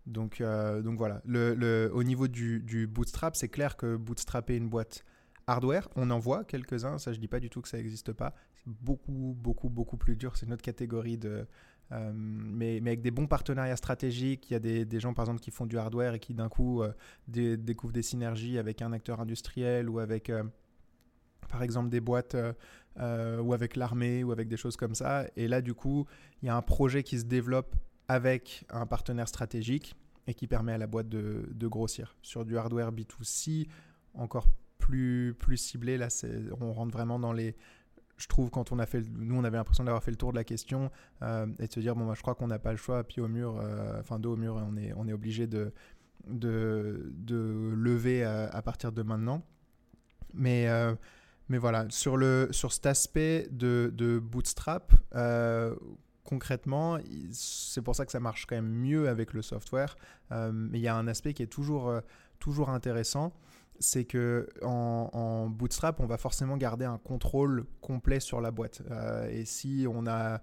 donc, 0.06 0.40
euh, 0.40 0.80
donc 0.82 0.98
voilà, 0.98 1.20
le, 1.24 1.54
le, 1.54 1.90
au 1.92 2.02
niveau 2.02 2.26
du, 2.26 2.60
du 2.60 2.86
bootstrap, 2.86 3.36
c'est 3.36 3.48
clair 3.48 3.76
que 3.76 3.96
bootstrapper 3.96 4.56
une 4.56 4.68
boîte 4.68 5.04
Hardware, 5.50 5.88
on 5.96 6.10
en 6.10 6.18
voit 6.18 6.44
quelques-uns, 6.44 6.98
ça 6.98 7.12
je 7.12 7.18
dis 7.18 7.26
pas 7.26 7.40
du 7.40 7.50
tout 7.50 7.60
que 7.60 7.68
ça 7.68 7.76
n'existe 7.76 8.12
pas. 8.12 8.34
C'est 8.54 8.68
beaucoup, 8.68 9.34
beaucoup, 9.36 9.68
beaucoup 9.68 9.96
plus 9.96 10.14
dur. 10.14 10.36
C'est 10.36 10.48
notre 10.48 10.62
catégorie 10.62 11.18
de. 11.18 11.44
Euh, 11.92 12.12
mais, 12.14 12.78
mais, 12.80 12.90
avec 12.90 13.02
des 13.02 13.10
bons 13.10 13.26
partenariats 13.26 13.76
stratégiques, 13.76 14.48
il 14.48 14.52
y 14.52 14.56
a 14.56 14.60
des, 14.60 14.84
des, 14.84 15.00
gens 15.00 15.12
par 15.12 15.24
exemple 15.24 15.40
qui 15.40 15.50
font 15.50 15.66
du 15.66 15.76
hardware 15.76 16.14
et 16.14 16.20
qui 16.20 16.34
d'un 16.34 16.48
coup 16.48 16.84
euh, 16.84 16.92
découvrent 17.26 17.92
des 17.92 18.02
synergies 18.02 18.58
avec 18.58 18.80
un 18.80 18.92
acteur 18.92 19.20
industriel 19.20 19.90
ou 19.90 19.98
avec 19.98 20.30
euh, 20.30 20.44
par 21.48 21.64
exemple 21.64 21.88
des 21.88 22.00
boîtes 22.00 22.36
ou 22.96 23.52
avec 23.52 23.74
l'armée 23.74 24.22
ou 24.22 24.30
avec 24.30 24.46
des 24.46 24.56
choses 24.56 24.76
comme 24.76 24.94
ça. 24.94 25.26
Et 25.34 25.48
là 25.48 25.62
du 25.62 25.74
coup, 25.74 26.06
il 26.42 26.46
y 26.46 26.48
a 26.48 26.54
un 26.54 26.62
projet 26.62 27.02
qui 27.02 27.18
se 27.18 27.24
développe 27.24 27.74
avec 28.06 28.66
un 28.70 28.86
partenaire 28.86 29.26
stratégique 29.26 29.96
et 30.28 30.34
qui 30.34 30.46
permet 30.46 30.72
à 30.72 30.78
la 30.78 30.86
boîte 30.86 31.08
de, 31.08 31.66
grossir. 31.66 32.16
Sur 32.22 32.44
du 32.44 32.56
hardware 32.56 32.92
B2C, 32.92 33.66
encore 34.14 34.48
plus, 34.90 35.56
ciblé. 35.56 35.96
Là, 35.96 36.08
on 36.60 36.72
rentre 36.72 36.92
vraiment 36.92 37.18
dans 37.18 37.32
les. 37.32 37.56
je 38.16 38.26
trouve, 38.26 38.50
quand 38.50 38.72
on 38.72 38.78
a 38.78 38.86
fait, 38.86 39.02
nous, 39.10 39.36
on 39.36 39.44
avait 39.44 39.56
l'impression 39.56 39.84
d'avoir 39.84 40.02
fait 40.02 40.10
le 40.10 40.16
tour 40.16 40.32
de 40.32 40.36
la 40.36 40.44
question 40.44 40.90
et 41.22 41.66
de 41.66 41.72
se 41.72 41.80
dire, 41.80 41.94
bon, 41.94 42.06
bah, 42.06 42.14
je 42.16 42.22
crois 42.22 42.34
qu'on 42.34 42.48
n'a 42.48 42.58
pas 42.58 42.72
le 42.72 42.76
choix, 42.76 43.04
pied 43.04 43.22
au 43.22 43.28
mur, 43.28 43.62
enfin, 44.00 44.18
dos 44.18 44.34
au 44.34 44.36
mur, 44.36 44.56
on 44.56 44.76
est, 44.76 44.92
on 44.96 45.06
est 45.06 45.12
obligé 45.12 45.46
de, 45.46 45.72
de, 46.26 47.12
de 47.14 47.72
lever 47.74 48.24
à, 48.24 48.62
partir 48.62 48.92
de 48.92 49.02
maintenant. 49.02 49.42
Mais, 50.34 50.68
mais 51.48 51.58
voilà, 51.58 51.86
sur, 51.90 52.16
le, 52.16 52.48
sur 52.50 52.72
cet 52.72 52.86
aspect 52.86 53.48
de, 53.50 53.92
de 53.94 54.18
Bootstrap, 54.18 54.92
concrètement, 56.24 56.98
c'est 57.32 57.82
pour 57.82 57.96
ça 57.96 58.06
que 58.06 58.12
ça 58.12 58.20
marche 58.20 58.46
quand 58.46 58.56
même 58.56 58.72
mieux 58.72 59.08
avec 59.08 59.32
le 59.32 59.42
software. 59.42 59.96
mais 60.30 60.78
il 60.78 60.82
y 60.82 60.88
a 60.88 60.96
un 60.96 61.08
aspect 61.08 61.34
qui 61.34 61.42
est 61.42 61.52
toujours, 61.52 61.92
toujours 62.38 62.70
intéressant 62.70 63.32
c'est 63.80 64.04
que 64.04 64.46
en, 64.62 65.48
Bootstrap, 65.48 66.00
on 66.00 66.06
va 66.06 66.18
forcément 66.18 66.56
garder 66.56 66.84
un 66.84 66.98
contrôle 66.98 67.64
complet 67.80 68.20
sur 68.20 68.40
la 68.40 68.50
boîte. 68.50 68.82
Euh, 68.90 69.28
et 69.30 69.46
si 69.46 69.86
on 69.90 70.06
a 70.06 70.42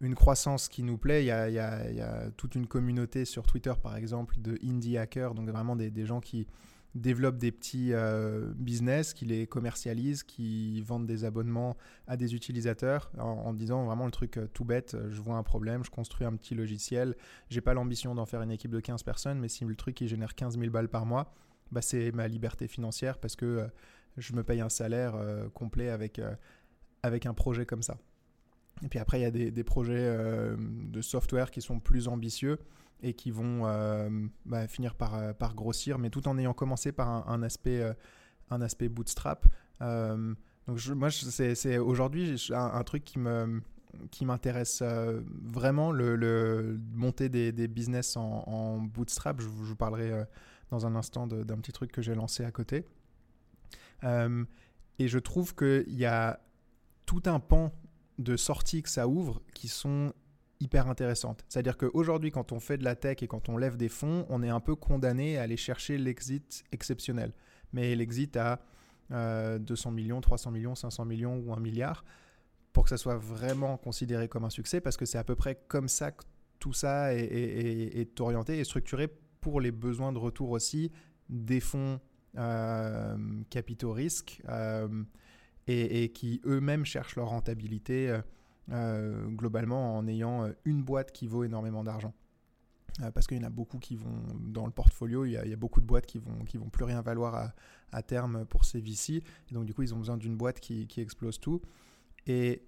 une 0.00 0.14
croissance 0.14 0.68
qui 0.68 0.82
nous 0.82 0.98
plaît, 0.98 1.24
il 1.24 1.26
y, 1.26 1.30
a, 1.30 2.30
toute 2.36 2.54
une 2.54 2.66
communauté 2.66 3.24
sur 3.24 3.46
Twitter, 3.46 3.72
par 3.82 3.96
exemple, 3.96 4.36
de 4.38 4.58
indie 4.62 4.96
hackers, 4.96 5.34
donc 5.34 5.48
vraiment 5.48 5.74
des, 5.74 6.06
gens 6.06 6.20
qui 6.20 6.46
développent 6.94 7.38
des 7.38 7.52
petits 7.52 7.92
euh, 7.92 8.52
business, 8.56 9.14
qui 9.14 9.24
les 9.24 9.46
commercialisent, 9.46 10.22
qui 10.22 10.80
vendent 10.82 11.06
des 11.06 11.24
abonnements 11.24 11.76
à 12.06 12.16
des 12.16 12.34
utilisateurs 12.34 13.10
en, 13.18 13.52
disant 13.52 13.84
vraiment 13.84 14.06
le 14.06 14.10
truc 14.10 14.38
euh, 14.38 14.46
tout 14.52 14.64
bête, 14.64 14.96
je 15.10 15.20
vois 15.20 15.36
un 15.36 15.42
problème, 15.42 15.84
je 15.84 15.90
construis 15.90 16.26
un 16.26 16.34
petit 16.34 16.54
logiciel, 16.54 17.14
j'ai 17.48 17.60
pas 17.60 17.74
l'ambition 17.74 18.14
d'en 18.14 18.26
faire 18.26 18.42
une 18.42 18.50
équipe 18.50 18.70
de 18.70 18.80
15 18.80 19.02
personnes, 19.02 19.38
mais 19.38 19.48
si 19.48 19.64
le 19.64 19.74
truc 19.76 20.00
il 20.00 20.08
génère 20.08 20.34
15 20.34 20.58
000 20.58 20.70
balles 20.70 20.88
par 20.88 21.04
mois, 21.06 21.32
bah, 21.72 21.82
c'est 21.82 22.12
ma 22.12 22.28
liberté 22.28 22.66
financière 22.68 23.18
parce 23.18 23.36
que 23.36 23.46
euh, 23.46 23.66
je 24.16 24.32
me 24.32 24.42
paye 24.42 24.60
un 24.60 24.68
salaire 24.68 25.14
euh, 25.14 25.48
complet 25.50 25.88
avec, 25.88 26.18
euh, 26.18 26.34
avec 27.02 27.26
un 27.26 27.34
projet 27.34 27.66
comme 27.66 27.82
ça. 27.82 27.96
Et 28.82 28.88
puis 28.88 28.98
après, 28.98 29.20
il 29.20 29.22
y 29.22 29.26
a 29.26 29.30
des, 29.30 29.64
projets 29.64 30.16
de 30.56 31.02
software 31.02 31.50
qui 31.50 31.60
sont 31.60 31.80
plus 31.80 32.08
ambitieux 32.08 32.58
et 33.02 33.12
qui 33.12 33.30
vont 33.30 33.64
bah, 34.46 34.66
finir 34.68 34.94
par, 34.94 35.54
grossir, 35.54 35.98
mais 35.98 36.08
tout 36.08 36.26
en 36.28 36.38
ayant 36.38 36.54
commencé 36.54 36.90
par 36.90 37.28
un, 37.28 37.42
aspect, 37.42 37.84
un 38.48 38.62
aspect 38.62 38.88
bootstrap. 38.88 39.44
donc 39.80 40.86
moi, 40.96 41.10
c'est 41.10 41.76
aujourd'hui 41.76 42.42
un, 42.54 42.70
un, 42.72 42.82
truc 42.82 43.04
qui 43.04 43.18
qui 44.10 44.24
m'intéresse 44.24 44.82
vraiment, 44.82 45.92
le, 45.92 46.80
monter 46.94 47.28
des, 47.28 47.68
business 47.68 48.16
en, 48.16 48.78
bootstrap. 48.78 49.42
Je 49.42 49.46
vous 49.46 49.76
parlerai 49.76 50.24
dans 50.70 50.86
un 50.86 50.94
instant 50.94 51.26
d'un 51.26 51.56
petit 51.58 51.72
truc 51.72 51.92
que 51.92 52.02
j'ai 52.02 52.14
lancé 52.14 52.44
à 52.44 52.50
côté. 52.50 52.86
Euh, 54.04 54.44
et 54.98 55.08
je 55.08 55.18
trouve 55.18 55.54
qu'il 55.54 55.98
y 55.98 56.06
a 56.06 56.40
tout 57.06 57.22
un 57.26 57.40
pan 57.40 57.72
de 58.18 58.36
sorties 58.36 58.82
que 58.82 58.88
ça 58.88 59.08
ouvre 59.08 59.40
qui 59.54 59.68
sont 59.68 60.12
hyper 60.60 60.88
intéressantes. 60.88 61.44
C'est-à-dire 61.48 61.76
qu'aujourd'hui, 61.76 62.30
quand 62.30 62.52
on 62.52 62.60
fait 62.60 62.76
de 62.76 62.84
la 62.84 62.94
tech 62.94 63.22
et 63.22 63.26
quand 63.26 63.48
on 63.48 63.56
lève 63.56 63.76
des 63.76 63.88
fonds, 63.88 64.26
on 64.28 64.42
est 64.42 64.50
un 64.50 64.60
peu 64.60 64.76
condamné 64.76 65.38
à 65.38 65.42
aller 65.42 65.56
chercher 65.56 65.96
l'exit 65.96 66.64
exceptionnel. 66.70 67.32
Mais 67.72 67.94
l'exit 67.94 68.36
à 68.36 68.60
200 69.10 69.14
euh, 69.14 69.92
millions, 69.92 70.20
300 70.20 70.50
millions, 70.50 70.74
500 70.74 71.04
millions 71.06 71.38
ou 71.38 71.52
1 71.52 71.60
milliard, 71.60 72.04
pour 72.72 72.84
que 72.84 72.90
ça 72.90 72.98
soit 72.98 73.16
vraiment 73.16 73.78
considéré 73.78 74.28
comme 74.28 74.44
un 74.44 74.50
succès, 74.50 74.80
parce 74.80 74.96
que 74.96 75.06
c'est 75.06 75.18
à 75.18 75.24
peu 75.24 75.34
près 75.34 75.56
comme 75.66 75.88
ça 75.88 76.12
que 76.12 76.24
tout 76.58 76.74
ça 76.74 77.14
est 77.14 78.20
orienté 78.20 78.58
et 78.58 78.64
structuré 78.64 79.08
pour 79.40 79.60
les 79.60 79.70
besoins 79.70 80.12
de 80.12 80.18
retour 80.18 80.50
aussi 80.50 80.90
des 81.28 81.60
fonds 81.60 82.00
euh, 82.36 83.16
capitaux 83.50 83.92
risques 83.92 84.40
euh, 84.48 84.88
et, 85.66 86.10
qui 86.10 86.40
eux-mêmes 86.44 86.84
cherchent 86.84 87.16
leur 87.16 87.28
rentabilité 87.28 88.20
euh, 88.70 89.26
globalement 89.28 89.96
en 89.96 90.06
ayant 90.06 90.48
une 90.64 90.82
boîte 90.82 91.12
qui 91.12 91.26
vaut 91.26 91.44
énormément 91.44 91.84
d'argent. 91.84 92.12
parce 93.14 93.26
qu'il 93.26 93.36
y 93.36 93.40
en 93.40 93.46
a 93.46 93.50
beaucoup 93.50 93.78
qui 93.78 93.96
vont 93.96 94.22
dans 94.40 94.66
le 94.66 94.72
portfolio, 94.72 95.24
il 95.24 95.32
y 95.32 95.36
a, 95.36 95.56
beaucoup 95.56 95.80
de 95.80 95.86
boîtes 95.86 96.06
qui 96.06 96.18
vont, 96.18 96.44
qui 96.44 96.58
vont 96.58 96.68
plus 96.68 96.84
rien 96.84 97.02
valoir 97.02 97.34
à, 97.34 97.54
à 97.92 98.02
terme 98.02 98.44
pour 98.46 98.64
ces 98.64 98.80
VC. 98.80 99.22
Et 99.50 99.54
donc 99.54 99.64
du 99.64 99.74
coup, 99.74 99.82
ils 99.82 99.94
ont 99.94 99.98
besoin 99.98 100.16
d'une 100.16 100.36
boîte 100.36 100.60
qui, 100.60 100.86
qui 100.86 101.00
explose 101.00 101.38
tout. 101.38 101.60
Et 102.26 102.62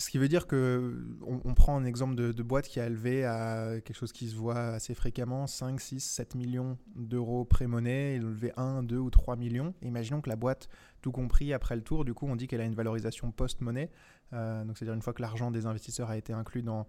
ce 0.00 0.10
qui 0.10 0.18
veut 0.18 0.28
dire 0.28 0.46
que 0.46 0.96
on, 1.26 1.54
prend 1.54 1.76
un 1.76 1.84
exemple 1.84 2.14
de, 2.14 2.42
boîte 2.44 2.68
qui 2.68 2.78
a 2.78 2.86
élevé 2.86 3.24
à 3.24 3.80
quelque 3.84 3.96
chose 3.96 4.12
qui 4.12 4.28
se 4.28 4.36
voit 4.36 4.68
assez 4.68 4.94
fréquemment, 4.94 5.48
5, 5.48 5.80
6, 5.80 6.00
7 6.00 6.36
millions 6.36 6.78
d'euros 6.94 7.44
pré-monnaie, 7.44 8.14
il 8.14 8.22
a 8.22 8.28
levé 8.28 8.52
1, 8.56 8.84
2 8.84 8.96
ou 8.96 9.10
3 9.10 9.34
millions. 9.34 9.74
imaginons 9.82 10.20
que 10.20 10.28
la 10.28 10.36
boîte, 10.36 10.68
tout 11.02 11.10
compris, 11.10 11.52
après 11.52 11.74
le 11.74 11.82
tour, 11.82 12.04
du 12.04 12.14
coup, 12.14 12.26
on 12.28 12.36
dit 12.36 12.46
qu'elle 12.46 12.60
a 12.60 12.64
une 12.64 12.76
valorisation 12.76 13.32
post-monnaie. 13.32 13.90
Euh, 14.34 14.64
donc, 14.64 14.78
c'est-à-dire 14.78 14.94
une 14.94 15.02
fois 15.02 15.12
que 15.12 15.22
l'argent 15.22 15.50
des 15.50 15.66
investisseurs 15.66 16.10
a 16.10 16.16
été 16.16 16.32
inclus 16.32 16.62
dans, 16.62 16.86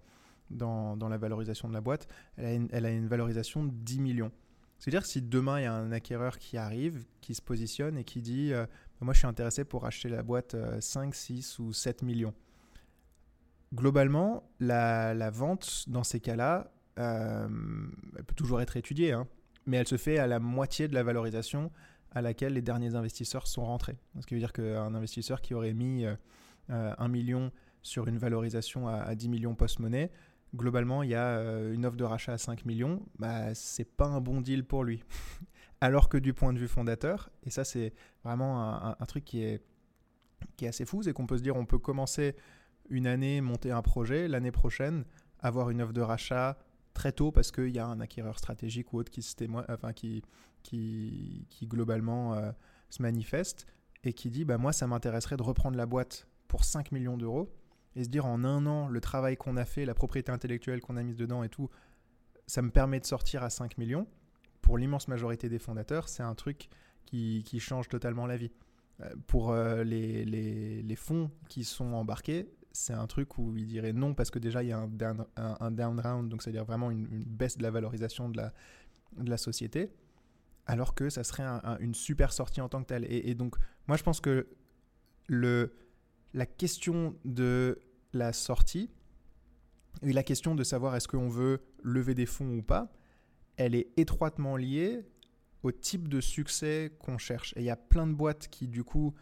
dans, 0.52 1.10
la 1.10 1.18
valorisation 1.18 1.68
de 1.68 1.74
la 1.74 1.82
boîte, 1.82 2.08
elle 2.38 2.46
a 2.46 2.54
une, 2.54 2.68
elle 2.72 2.86
a 2.86 2.92
une 2.92 3.08
valorisation 3.08 3.64
de 3.64 3.72
10 3.72 4.02
millions. 4.02 4.32
C'est-à-dire 4.78 5.08
si 5.08 5.24
demain, 5.24 5.60
il 5.60 5.64
y 5.64 5.66
a 5.66 5.74
un 5.74 5.92
acquéreur 5.92 6.38
qui 6.38 6.58
arrive, 6.58 7.06
qui 7.22 7.34
se 7.34 7.42
positionne 7.42 7.98
et 7.98 8.04
qui 8.04 8.22
dit 8.22 8.54
euh, 8.54 8.68
Moi, 9.02 9.16
je 9.16 9.20
suis 9.20 9.28
intéressé 9.28 9.66
pour 9.66 9.88
acheter 9.88 10.10
la 10.10 10.22
boîte 10.22 10.56
5, 10.80 11.10
euh, 11.10 11.12
6 11.12 11.58
ou 11.58 11.74
7 11.74 12.04
millions 12.04 12.36
globalement, 13.74 14.50
la, 14.60 15.30
vente 15.30 15.86
dans 15.88 16.04
ces 16.04 16.20
cas-là, 16.20 16.72
euh, 16.98 17.48
elle 18.18 18.24
peut 18.24 18.36
toujours 18.36 18.62
être 18.62 18.78
étudiée, 18.78 19.14
hein, 19.14 19.28
mais 19.66 19.78
elle 19.78 19.88
se 19.88 19.98
fait 19.98 20.18
à 20.18 20.28
la 20.28 20.40
moitié 20.40 20.88
de 20.88 20.94
la 20.94 21.04
valorisation 21.04 21.72
à 22.12 22.22
laquelle 22.22 22.54
les 22.54 22.62
derniers 22.62 22.96
investisseurs 22.96 23.48
sont 23.48 23.66
rentrés. 23.66 23.98
Ce 24.20 24.26
qui 24.26 24.34
veut 24.34 24.40
dire 24.40 24.54
qu'un 24.54 24.94
investisseur 24.96 25.42
qui 25.42 25.54
aurait 25.54 25.74
mis 25.74 26.06
euh, 26.06 26.16
1 26.70 27.06
euh, 27.06 27.08
million 27.08 27.52
sur 27.82 28.08
une 28.08 28.18
valorisation 28.18 28.88
à, 28.88 29.16
10 29.16 29.30
millions 29.30 29.56
post-monnaie, 29.56 30.12
globalement, 30.56 31.04
il 31.04 31.10
y 31.10 31.16
a 31.16 31.38
euh, 31.38 31.74
une 31.74 31.86
offre 31.86 31.98
de 31.98 32.04
rachat 32.04 32.34
à 32.34 32.38
5 32.38 32.66
millions, 32.66 33.06
bah, 33.18 33.54
c'est 33.54 33.86
pas 33.86 34.08
un 34.08 34.22
bon 34.22 34.42
deal 34.42 34.66
pour 34.66 34.84
lui. 34.84 35.04
Alors 35.82 36.10
que 36.10 36.18
du 36.18 36.34
point 36.34 36.52
de 36.52 36.60
vue 36.60 36.68
fondateur, 36.68 37.30
et 37.46 37.52
ça 37.52 37.64
c'est 37.64 37.94
vraiment 38.26 38.62
un, 38.62 38.98
un, 39.00 39.06
truc 39.06 39.24
qui 39.24 39.44
est, 39.44 39.64
qui 40.58 40.66
est 40.66 40.68
assez 40.68 40.84
fou, 40.84 41.04
c'est 41.04 41.14
qu'on 41.14 41.26
peut 41.26 41.38
se 41.38 41.44
dire 41.44 41.56
on 41.56 41.66
peut 41.66 41.80
commencer 41.80 42.36
une 42.90 43.08
année 43.08 43.42
monter 43.42 43.72
un 43.72 43.82
projet, 43.82 44.28
l'année 44.28 44.52
prochaine 44.52 45.06
avoir 45.42 45.70
une 45.70 45.82
offre 45.82 45.94
de 45.94 46.02
rachat 46.02 46.58
très 46.94 47.12
tôt 47.12 47.32
parce 47.32 47.52
qu'il 47.52 47.70
y 47.70 47.80
a 47.80 47.86
un 47.86 48.00
acquéreur 48.00 48.38
stratégique 48.38 48.94
ou 48.94 48.98
autre 48.98 49.12
qui, 49.12 49.22
se 49.22 49.36
enfin, 49.72 49.94
qui, 49.94 50.22
qui, 50.64 51.48
qui 51.50 51.68
globalement 51.68 52.34
euh, 52.34 52.52
se 52.90 53.02
manifeste 53.02 53.68
et 54.04 54.14
qui 54.14 54.30
dit 54.30 54.46
bah, 54.46 54.58
Moi, 54.58 54.74
ça 54.74 54.88
m'intéresserait 54.88 55.38
de 55.38 55.44
reprendre 55.44 55.78
la 55.78 55.86
boîte 55.86 56.28
pour 56.48 56.64
5 56.64 56.92
millions 56.92 57.18
d'euros 57.18 57.54
et 57.96 58.04
se 58.04 58.10
dire 58.10 58.26
en 58.26 58.44
un 58.44 58.66
an, 58.66 58.88
le 58.88 59.02
travail 59.02 59.38
qu'on 59.38 59.58
a 59.58 59.66
fait, 59.66 59.86
la 59.86 59.94
propriété 59.94 60.32
intellectuelle 60.32 60.82
qu'on 60.82 60.98
a 60.98 61.04
mise 61.04 61.18
dedans 61.18 61.44
et 61.44 61.50
tout, 61.50 61.70
ça 62.48 62.62
me 62.62 62.70
permet 62.70 63.00
de 63.00 63.06
sortir 63.06 63.44
à 63.44 63.50
5 63.50 63.78
millions. 63.78 64.08
Pour 64.62 64.78
l'immense 64.78 65.08
majorité 65.08 65.50
des 65.50 65.60
fondateurs, 65.60 66.10
c'est 66.10 66.24
un 66.24 66.36
truc 66.36 66.70
qui, 67.06 67.44
qui, 67.46 67.60
change 67.60 67.88
totalement 67.88 68.28
la 68.28 68.38
vie. 68.38 68.52
Euh, 69.02 69.10
pour 69.28 69.52
euh, 69.52 69.84
les, 69.84 70.26
les 70.26 70.96
fonds 70.96 71.32
qui 71.48 71.64
sont 71.64 71.94
embarqués, 71.94 72.48
c'est 72.72 72.94
un 72.94 73.08
truc 73.08 73.38
où 73.38 73.56
il 73.58 73.68
dirait 73.68 73.94
non 73.94 74.14
parce 74.14 74.30
que 74.30 74.40
déjà 74.40 74.64
il 74.64 74.70
y 74.70 74.72
a 74.72 74.78
un 74.78 74.88
down, 74.88 75.26
un, 75.36 75.72
down 75.72 76.00
round, 76.00 76.30
donc 76.30 76.42
c'est-à-dire 76.42 76.66
vraiment 76.66 76.92
une, 76.92 77.08
baisse 77.26 77.58
de 77.58 77.64
la 77.64 77.72
valorisation 77.72 78.30
de 78.30 78.38
la, 78.38 78.54
de 79.18 79.30
la 79.30 79.38
société, 79.38 79.92
alors 80.66 80.94
que 80.94 81.10
ça 81.10 81.24
serait 81.24 81.44
une 81.80 81.96
super 81.96 82.32
sortie 82.32 82.62
en 82.62 82.70
tant 82.70 82.82
que 82.82 82.88
telle. 82.88 83.06
Et, 83.10 83.34
donc 83.34 83.56
moi 83.88 83.98
je 83.98 84.04
pense 84.04 84.22
que 84.22 84.48
le, 85.28 85.74
la 86.34 86.46
question 86.46 87.16
de 87.26 87.82
la 88.14 88.34
sortie 88.34 88.90
et 90.04 90.14
la 90.14 90.24
question 90.24 90.56
de 90.56 90.64
savoir 90.64 90.96
est-ce 90.96 91.08
qu'on 91.08 91.30
veut 91.30 91.62
lever 91.84 92.14
des 92.14 92.26
fonds 92.26 92.58
ou 92.58 92.62
pas, 92.62 92.92
elle 93.58 93.76
est 93.76 93.90
étroitement 93.98 94.56
liée 94.56 95.06
au 95.64 95.72
type 95.72 96.08
de 96.08 96.22
succès 96.22 96.96
qu'on 97.00 97.18
cherche. 97.18 97.54
Et 97.58 97.62
il 97.62 97.66
y 97.66 97.70
a 97.70 97.76
plein 97.76 98.08
de 98.08 98.14
boîtes 98.14 98.48
qui 98.48 98.68
du 98.68 98.84
coup 98.84 99.14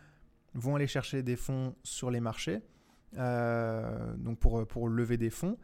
vont 0.54 0.76
aller 0.76 0.88
chercher 0.88 1.24
des 1.24 1.36
fonds 1.36 1.76
sur 1.84 2.12
les 2.12 2.20
marchés 2.20 2.62
euh, 3.18 4.16
donc 4.18 4.40
pour, 4.40 4.66
pour 4.68 4.90
lever 4.90 5.18
des 5.18 5.30
fonds, 5.30 5.58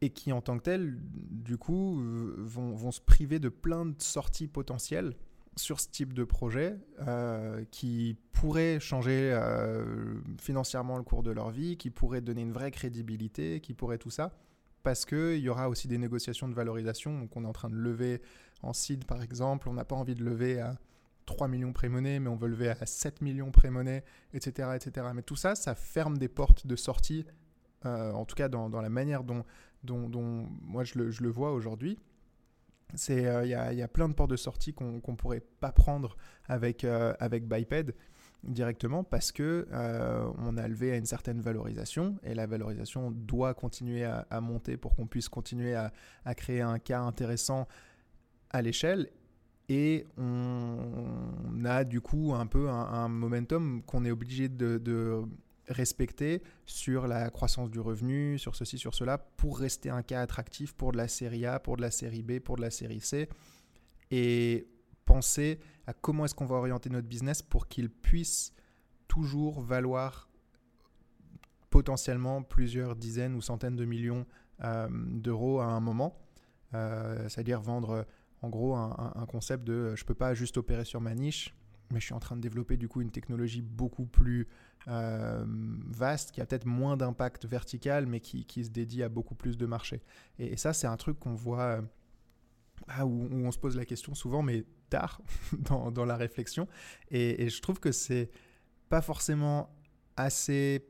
et 0.00 0.10
qui 0.10 0.32
en 0.32 0.40
tant 0.40 0.58
que 0.58 0.64
tel, 0.64 0.98
du 1.02 1.58
coup, 1.58 2.00
euh, 2.00 2.34
vont, 2.38 2.74
vont, 2.74 2.90
se 2.90 3.00
priver 3.00 3.38
de 3.38 3.48
plein 3.48 3.86
de 3.86 4.00
sorties 4.00 4.48
potentielles 4.48 5.14
sur 5.56 5.80
ce 5.80 5.88
type 5.88 6.14
de 6.14 6.24
projet 6.24 6.78
euh, 7.06 7.64
qui 7.70 8.16
pourraient 8.32 8.80
changer 8.80 9.38
financièrement 10.38 10.96
le 10.96 11.02
cours 11.02 11.22
de 11.22 11.30
leur 11.30 11.50
vie, 11.50 11.76
qui 11.76 11.90
pourraient 11.90 12.22
donner 12.22 12.42
une 12.42 12.52
vraie 12.52 12.70
crédibilité, 12.70 13.60
qui 13.60 13.74
pourraient 13.74 13.98
tout 13.98 14.10
ça, 14.10 14.32
parce 14.82 15.04
qu'il 15.04 15.38
y 15.38 15.48
aura 15.48 15.68
aussi 15.68 15.86
des 15.88 15.98
négociations 15.98 16.48
de 16.48 16.54
valorisation. 16.54 17.18
Donc 17.18 17.36
on 17.36 17.44
est 17.44 17.48
en 17.48 17.52
train 17.52 17.68
de 17.68 17.76
lever 17.76 18.22
en 18.62 18.72
seed 18.72 19.04
par 19.04 19.22
exemple, 19.22 19.68
on 19.68 19.74
n'a 19.74 19.84
pas 19.84 19.96
envie 19.96 20.14
de 20.14 20.24
lever 20.24 20.60
à 20.60 20.78
3 21.30 21.46
millions 21.46 21.72
pré-monnaie, 21.72 22.18
mais 22.18 22.28
on 22.28 22.34
veut 22.34 22.48
lever 22.48 22.68
à 22.68 22.86
7 22.86 23.22
millions 23.22 23.52
pré-monnaie, 23.52 24.04
etc., 24.34 24.70
etc. 24.74 25.06
Mais 25.14 25.22
tout 25.22 25.36
ça, 25.36 25.54
ça 25.54 25.76
ferme 25.76 26.18
des 26.18 26.28
portes 26.28 26.66
de 26.66 26.74
sortie, 26.74 27.24
euh, 27.86 28.10
en 28.12 28.24
tout 28.24 28.34
cas 28.34 28.48
dans, 28.48 28.68
la 28.68 28.90
manière 28.90 29.22
dont, 29.22 29.44
dont, 29.84 30.08
dont, 30.08 30.48
moi 30.60 30.82
je 30.82 30.98
le, 30.98 31.28
vois 31.28 31.52
aujourd'hui. 31.52 31.98
Euh, 33.10 33.42
il 33.44 33.48
y, 33.48 33.82
a, 33.82 33.88
plein 33.88 34.08
de 34.08 34.14
portes 34.14 34.30
de 34.30 34.36
sortie 34.36 34.74
qu'on 34.74 34.94
ne 34.94 35.16
pourrait 35.16 35.44
pas 35.60 35.70
prendre 35.70 36.16
avec, 36.48 36.82
euh, 36.82 37.14
avec 37.20 37.46
Biped. 37.46 37.94
directement 38.42 39.04
parce 39.04 39.30
que 39.30 39.68
on 40.38 40.56
a 40.56 40.66
levé 40.66 40.90
à 40.92 40.96
une 40.96 41.06
certaine 41.06 41.40
valorisation 41.40 42.16
et 42.24 42.34
la 42.34 42.46
valorisation 42.48 43.12
doit 43.12 43.54
continuer 43.54 44.02
à, 44.04 44.40
monter 44.40 44.76
pour 44.76 44.96
qu'on 44.96 45.06
puisse 45.06 45.28
continuer 45.28 45.76
à, 45.76 45.92
créer 46.34 46.62
un 46.62 46.80
cas 46.80 47.02
intéressant 47.02 47.68
à 48.50 48.62
l'échelle 48.62 49.08
et 49.70 50.08
on 50.18 51.64
a 51.64 51.84
du 51.84 52.00
coup 52.00 52.34
un 52.34 52.46
peu 52.46 52.68
un, 52.68 53.08
momentum 53.08 53.82
qu'on 53.84 54.04
est 54.04 54.10
obligé 54.10 54.48
de, 54.48 55.22
respecter 55.68 56.42
sur 56.66 57.06
la 57.06 57.30
croissance 57.30 57.70
du 57.70 57.78
revenu, 57.78 58.36
sur 58.40 58.56
ceci, 58.56 58.76
sur 58.76 58.92
cela, 58.92 59.18
pour 59.18 59.60
rester 59.60 59.88
un 59.88 60.02
cas 60.02 60.20
attractif 60.20 60.72
pour 60.72 60.90
de 60.90 60.96
la 60.96 61.06
série 61.06 61.46
A, 61.46 61.60
pour 61.60 61.76
de 61.76 61.82
la 61.82 61.92
série 61.92 62.24
B, 62.24 62.40
pour 62.40 62.56
de 62.56 62.62
la 62.62 62.72
série 62.72 63.00
C, 63.00 63.28
et 64.10 64.66
penser 65.04 65.60
à 65.86 65.92
comment 65.92 66.24
est-ce 66.24 66.34
qu'on 66.34 66.46
va 66.46 66.56
orienter 66.56 66.90
notre 66.90 67.06
business 67.06 67.40
pour 67.40 67.68
qu'il 67.68 67.88
puisse 67.88 68.52
toujours 69.06 69.60
valoir 69.60 70.28
potentiellement 71.70 72.42
plusieurs 72.42 72.96
dizaines 72.96 73.36
ou 73.36 73.40
centaines 73.40 73.76
de 73.76 73.84
millions 73.84 74.26
euh, 74.64 74.88
d'euros 74.90 75.60
à 75.60 75.66
un 75.66 75.78
moment, 75.78 76.18
euh, 76.74 77.28
c'est-à-dire 77.28 77.60
vendre 77.60 78.04
en 78.42 78.48
gros 78.48 78.74
un, 78.74 79.26
concept 79.28 79.64
de 79.64 79.72
euh, 79.72 79.96
je 79.96 80.04
peux 80.04 80.14
pas 80.14 80.34
juste 80.34 80.56
opérer 80.56 80.84
sur 80.84 81.00
ma 81.00 81.14
niche, 81.14 81.54
mais 81.90 82.00
je 82.00 82.06
suis 82.06 82.14
en 82.14 82.20
train 82.20 82.36
de 82.36 82.40
développer 82.40 82.76
du 82.76 82.88
coup 82.88 83.00
une 83.00 83.10
technologie 83.10 83.62
beaucoup 83.62 84.06
plus 84.06 84.48
euh, 84.88 85.44
vaste, 85.46 86.32
qui 86.32 86.40
a 86.40 86.46
peut-être 86.46 86.66
moins 86.66 86.96
d'impact 86.96 87.44
vertical, 87.44 88.06
mais 88.06 88.20
qui, 88.20 88.44
qui, 88.46 88.64
se 88.64 88.70
dédie 88.70 89.02
à 89.02 89.08
beaucoup 89.08 89.34
plus 89.34 89.58
de 89.58 89.66
marchés. 89.66 90.00
Et, 90.38 90.56
ça, 90.56 90.72
c'est 90.72 90.86
un 90.86 90.96
truc 90.96 91.18
qu'on 91.18 91.34
voit, 91.34 91.62
euh, 91.62 91.82
ah, 92.88 93.06
où, 93.06 93.28
on 93.30 93.50
se 93.50 93.58
pose 93.58 93.76
la 93.76 93.84
question 93.84 94.14
souvent, 94.14 94.42
mais 94.42 94.64
tard 94.88 95.20
dans, 95.58 96.04
la 96.04 96.16
réflexion. 96.16 96.66
Et, 97.10 97.50
je 97.50 97.60
trouve 97.60 97.78
que 97.78 97.92
c'est 97.92 98.30
pas 98.88 99.02
forcément 99.02 99.70
assez 100.16 100.86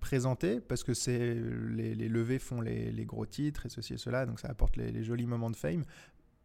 présenté 0.00 0.60
parce 0.60 0.82
que 0.82 0.94
c'est 0.94 1.34
les, 1.34 1.94
levées 2.08 2.38
font 2.38 2.60
les, 2.60 3.04
gros 3.04 3.26
titres 3.26 3.66
et 3.66 3.68
ceci 3.68 3.94
et 3.94 3.98
cela 3.98 4.24
donc 4.24 4.40
ça 4.40 4.48
apporte 4.48 4.76
les, 4.78 5.04
jolis 5.04 5.26
moments 5.26 5.50
de 5.50 5.56
fame 5.56 5.84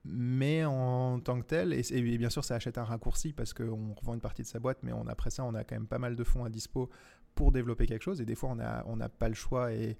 mais 0.05 0.63
en 0.63 1.19
tant 1.19 1.39
que 1.41 1.45
tel, 1.45 1.73
et, 1.73 2.17
bien 2.17 2.29
sûr 2.29 2.45
ça 2.45 2.55
achète 2.55 2.77
un 2.77 2.83
raccourci 2.83 3.33
parce 3.33 3.53
qu'on 3.53 3.93
revend 3.93 4.13
une 4.13 4.21
partie 4.21 4.43
de 4.43 4.47
sa 4.47 4.59
boîte, 4.59 4.79
mais 4.83 4.91
après 5.09 5.31
ça 5.31 5.43
on 5.43 5.53
a 5.55 5.63
quand 5.63 5.75
même 5.75 5.87
pas 5.87 5.99
mal 5.99 6.15
de 6.15 6.23
fonds 6.23 6.45
à 6.45 6.49
dispo 6.49 6.89
pour 7.33 7.51
développer 7.51 7.85
quelque 7.87 8.03
chose, 8.03 8.21
et 8.21 8.25
des 8.25 8.35
fois 8.35 8.49
on 8.49 8.55
n'a 8.55 8.83
on 8.87 8.97
pas 8.97 9.27
le 9.27 9.35
choix, 9.35 9.73
et, 9.73 9.97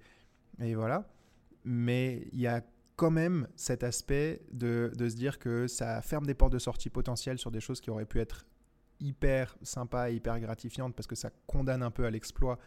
et 0.60 0.76
voilà. 0.76 1.08
Mais 1.64 2.28
il 2.32 2.40
y 2.40 2.48
a 2.48 2.62
quand 2.96 3.12
même 3.12 3.48
cet 3.56 3.84
aspect 3.84 4.42
de, 4.52 4.92
de, 4.96 5.10
se 5.10 5.16
dire 5.16 5.40
que 5.40 5.68
ça 5.68 6.02
ferme 6.02 6.26
des 6.26 6.36
portes 6.36 6.54
de 6.54 6.60
sortie 6.60 6.90
potentielles 6.90 7.40
sur 7.40 7.52
des 7.52 7.60
choses 7.60 7.82
qui 7.82 7.90
auraient 7.90 8.06
pu 8.06 8.20
être 8.20 8.46
hyper 9.00 9.58
sympas 9.62 10.10
hyper 10.10 10.40
gratifiantes 10.40 10.96
parce 10.96 11.08
que 11.08 11.16
ça 11.16 11.30
condamne 11.48 11.84
un 11.84 11.92
peu 11.92 12.06
à 12.06 12.12
l'exploit 12.12 12.58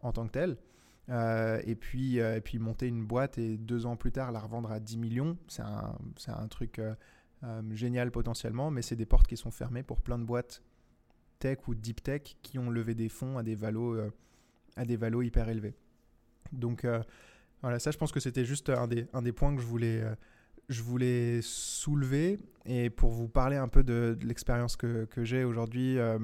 en 0.00 0.12
tant 0.12 0.26
que 0.26 0.32
tel. 0.32 0.56
Euh, 1.10 1.60
et, 1.64 1.74
puis, 1.74 2.20
euh, 2.20 2.36
et 2.36 2.40
puis 2.40 2.58
monter 2.58 2.88
une 2.88 3.04
boîte 3.04 3.36
et 3.36 3.58
deux 3.58 3.84
ans 3.84 3.96
plus 3.96 4.12
tard 4.12 4.32
la 4.32 4.40
revendre 4.40 4.72
à 4.72 4.80
10 4.80 4.96
millions, 4.96 5.36
c'est 5.48 5.62
un, 5.62 5.98
un, 6.28 6.48
truc 6.48 6.78
euh, 6.78 6.94
génial 7.72 8.10
potentiellement, 8.10 8.70
mais 8.70 8.80
c'est 8.80 8.96
des 8.96 9.04
portes 9.04 9.26
qui 9.26 9.36
sont 9.36 9.50
fermées 9.50 9.82
pour 9.82 10.00
plein 10.00 10.18
de 10.18 10.24
boîtes 10.24 10.62
tech 11.40 11.58
ou 11.68 11.74
deep 11.74 12.02
tech 12.02 12.22
qui 12.42 12.58
ont 12.58 12.70
levé 12.70 12.94
des 12.94 13.10
fonds 13.10 13.36
à 13.36 13.42
des 13.42 13.54
valos, 13.54 13.98
à 14.76 14.84
des 14.86 14.96
valos 14.96 15.22
hyper 15.22 15.48
élevés. 15.48 15.74
Donc 16.52 16.86
voilà, 17.60 17.78
ça 17.78 17.90
je 17.90 17.98
pense 17.98 18.12
que 18.12 18.20
c'était 18.20 18.46
juste 18.46 18.70
un 18.70 18.86
des, 18.86 19.06
un 19.12 19.20
des 19.20 19.32
points 19.32 19.54
que 19.54 19.60
je 19.60 19.66
voulais 19.66 20.02
je 20.68 20.82
voulais 20.82 21.40
soulever 21.42 22.38
et 22.66 22.88
pour 22.88 23.10
vous 23.10 23.28
parler 23.28 23.56
un 23.56 23.68
peu 23.68 23.82
de, 23.82 24.16
l'expérience 24.22 24.76
que, 24.76 25.06
j'ai 25.18 25.44
aujourd'hui 25.44 25.98
euh, 25.98 26.18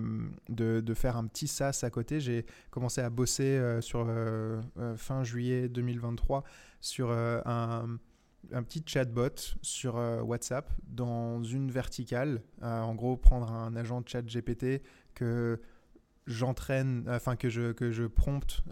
de, 0.49 0.81
de, 0.81 0.95
faire 0.95 1.17
un 1.17 1.27
petit 1.27 1.47
SaaS 1.47 1.81
à 1.83 1.91
côté, 1.91 2.21
j'ai 2.21 2.47
commencé 2.71 3.03
à 3.03 3.11
bosser 3.11 3.45
euh, 3.45 3.81
sur 3.81 4.07
euh, 4.09 4.63
fin 4.97 5.23
juillet 5.23 5.69
2023 5.69 6.45
sur 6.81 7.11
un, 7.11 7.99
un, 8.53 8.63
petit 8.63 8.83
chatbot 8.87 9.35
sur 9.61 9.97
WhatsApp 10.25 10.73
dans 10.89 11.45
une 11.45 11.71
verticale. 11.71 12.41
en 12.63 12.95
gros, 12.95 13.19
prendre 13.19 13.53
un 13.53 13.77
agent 13.77 14.01
de 14.01 14.09
chat 14.09 14.23
GPT 14.23 14.83
que 15.15 15.61
j'entraîne, 16.27 17.05
enfin 17.09 17.37
que 17.37 17.51
je, 17.51 17.73
que 17.73 17.91
je 17.91 18.05
prompte 18.05 18.63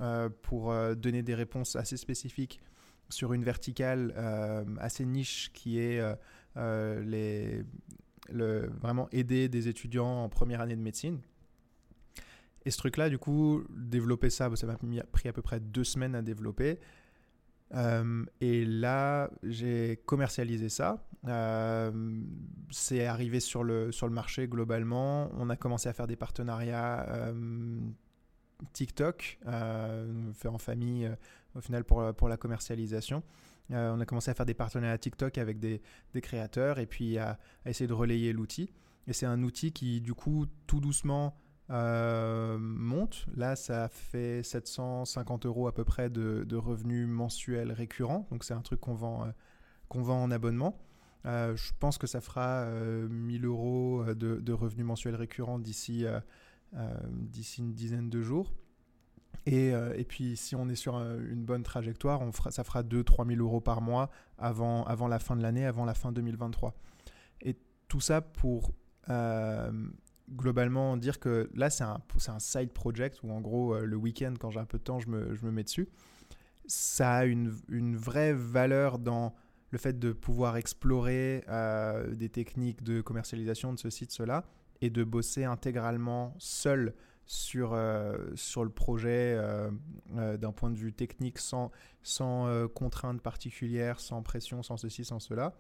pour 0.41 0.73
donner 0.97 1.23
des 1.23 1.35
réponses 1.35 1.77
assez 1.77 1.99
spécifiques 1.99 2.61
sur 3.09 3.33
une 3.33 3.45
verticale 3.45 4.13
euh, 4.17 4.65
assez 4.79 5.05
niche 5.05 5.51
qui 5.53 5.79
est 5.79 6.01
euh, 6.01 6.15
euh, 6.57 7.03
les, 7.03 7.65
le, 8.31 8.71
vraiment 8.81 9.09
aider 9.13 9.49
des 9.49 9.69
étudiants 9.69 10.25
en 10.25 10.29
première 10.29 10.61
année 10.61 10.77
de 10.77 10.83
médecine. 10.83 11.21
Et 12.65 12.71
ce 12.71 12.79
truc-là, 12.79 13.09
du 13.09 13.19
coup, 13.19 13.65
développer 13.71 14.31
ça, 14.31 14.55
ça 14.55 14.67
m'a 14.67 14.77
pris 14.77 15.29
à 15.29 15.33
peu 15.33 15.43
près 15.43 15.61
deux 15.61 15.85
semaines 15.85 16.15
à 16.15 16.23
développer. 16.23 16.79
et 18.41 18.65
là, 18.65 19.31
j'ai 19.43 20.01
commercialisé 20.05 20.69
ça. 20.69 21.03
c'est 22.71 23.07
arrivé 23.07 23.41
sur 23.41 23.65
le, 23.65 23.91
sur 23.91 24.07
le 24.07 24.13
marché 24.13 24.49
globalement. 24.49 25.31
On 25.39 25.49
a 25.49 25.57
commencé 25.57 25.89
à 25.89 25.95
faire 25.95 26.07
des 26.07 26.17
partenariats 26.17 27.33
TikTok, 28.75 29.39
fait 30.35 30.49
en 30.49 30.59
famille 30.59 31.11
au 31.55 31.61
final 31.61 31.85
pour, 31.85 32.01
euh, 32.01 32.13
la 32.29 32.37
commercialisation. 32.37 33.23
Euh, 33.71 33.93
on 33.95 34.01
a 34.01 34.07
commencé 34.07 34.31
à 34.31 34.35
faire 34.35 34.47
des 34.47 34.55
partenariats 34.55 34.99
TikTok 34.99 35.39
avec 35.39 35.59
des, 35.59 35.83
créateurs 36.23 36.79
et 36.79 36.87
puis 36.87 37.19
à, 37.19 37.39
essayer 37.67 37.87
de 37.87 37.95
relayer 37.95 38.33
l'outil. 38.33 38.73
Et 39.07 39.13
c'est 39.13 39.27
un 39.27 39.43
outil 39.43 39.73
qui, 39.73 40.01
du 40.01 40.15
coup, 40.15 40.47
tout 40.67 40.81
doucement 40.81 41.37
euh, 41.71 42.59
monte. 42.59 43.27
Là, 43.37 43.57
ça 43.57 43.89
fait 43.89 44.43
750 44.43 45.47
euros 45.47 45.67
à 45.67 45.75
peu 45.75 45.85
près 45.85 46.11
de, 46.11 46.57
revenus 46.57 47.07
mensuels 47.07 47.73
récurrents. 47.73 48.27
Donc, 48.31 48.45
c'est 48.45 48.55
un 48.55 48.63
truc 48.63 48.81
qu'on 48.81 48.95
vend, 48.95 49.33
en 49.91 50.31
abonnement. 50.31 50.79
je 51.25 51.73
pense 51.79 51.99
que 51.99 52.07
ça 52.07 52.21
fera 52.21 52.67
1000 53.09 53.45
euros 53.45 54.05
de, 54.15 54.53
revenus 54.53 54.87
mensuels 54.87 55.17
récurrents 55.17 55.59
d'ici 55.59 56.05
une 57.59 57.73
dizaine 57.73 58.11
de 58.11 58.23
jours. 58.23 58.53
Euh, 59.49 59.95
et, 59.97 60.05
puis, 60.05 60.37
si 60.37 60.55
on 60.57 60.69
est 60.69 60.75
sur 60.75 60.97
euh, 60.97 61.19
une 61.31 61.45
bonne 61.45 61.63
trajectoire, 61.63 62.23
ça 62.51 62.65
fera 62.65 62.83
2-3 62.83 63.27
000 63.29 63.41
euros 63.41 63.61
par 63.61 63.81
mois 63.81 64.11
avant, 64.37 64.85
avant 64.85 65.09
la 65.09 65.19
fin 65.19 65.37
de 65.37 65.43
l'année, 65.43 65.65
avant 65.65 65.85
la 65.85 65.95
fin 65.95 66.13
2023. 66.13 66.75
Et 67.43 67.57
tout 67.89 68.01
ça 68.01 68.21
pour 68.21 68.73
euh, 69.09 69.71
globalement 70.31 70.97
dire 70.97 71.19
que 71.19 71.49
là, 71.55 71.71
c'est 71.71 71.85
un, 71.85 72.01
un, 72.29 72.39
side 72.39 72.73
project 72.73 73.21
où, 73.23 73.31
en 73.31 73.41
gros, 73.41 73.79
le 73.79 73.97
week-end, 73.97 74.35
quand 74.39 74.51
j'ai 74.51 74.61
un 74.61 74.67
peu 74.67 74.79
de 74.79 74.85
temps, 74.85 75.01
je 75.01 75.09
me, 75.09 75.35
je 75.35 75.45
me, 75.47 75.51
mets 75.51 75.65
dessus. 75.65 75.89
Ça 76.67 77.15
a 77.15 77.25
une, 77.25 77.55
une, 77.69 77.97
vraie 77.97 78.35
valeur 78.35 78.99
dans 78.99 79.35
le 79.71 79.79
fait 79.79 79.99
de 79.99 80.13
pouvoir 80.13 80.57
explorer 80.57 81.45
des 82.13 82.29
techniques 82.29 82.83
de 82.83 83.01
commercialisation 83.01 83.73
de 83.73 83.79
ceci, 83.79 84.07
de 84.07 84.13
cela, 84.13 84.45
et 84.81 84.91
de 84.91 85.05
bosser 85.05 85.45
intégralement 85.45 86.35
seul 86.39 86.95
sur, 87.29 87.75
euh, 87.75 88.17
sur 88.35 88.65
le 88.65 88.71
projet 88.71 89.35
euh, 89.37 89.71
euh, 90.17 90.39
d'un 90.39 90.51
point 90.51 90.71
de 90.71 90.77
vue 90.77 90.95
technique 90.95 91.39
sans, 91.39 91.71
sans 92.03 92.67
contraintes 92.75 93.21
particulières, 93.21 94.01
sans 94.01 94.23
pression, 94.23 94.63
sans 94.63 94.79
ceci, 94.79 95.05
sans 95.05 95.21
cela. 95.21 95.55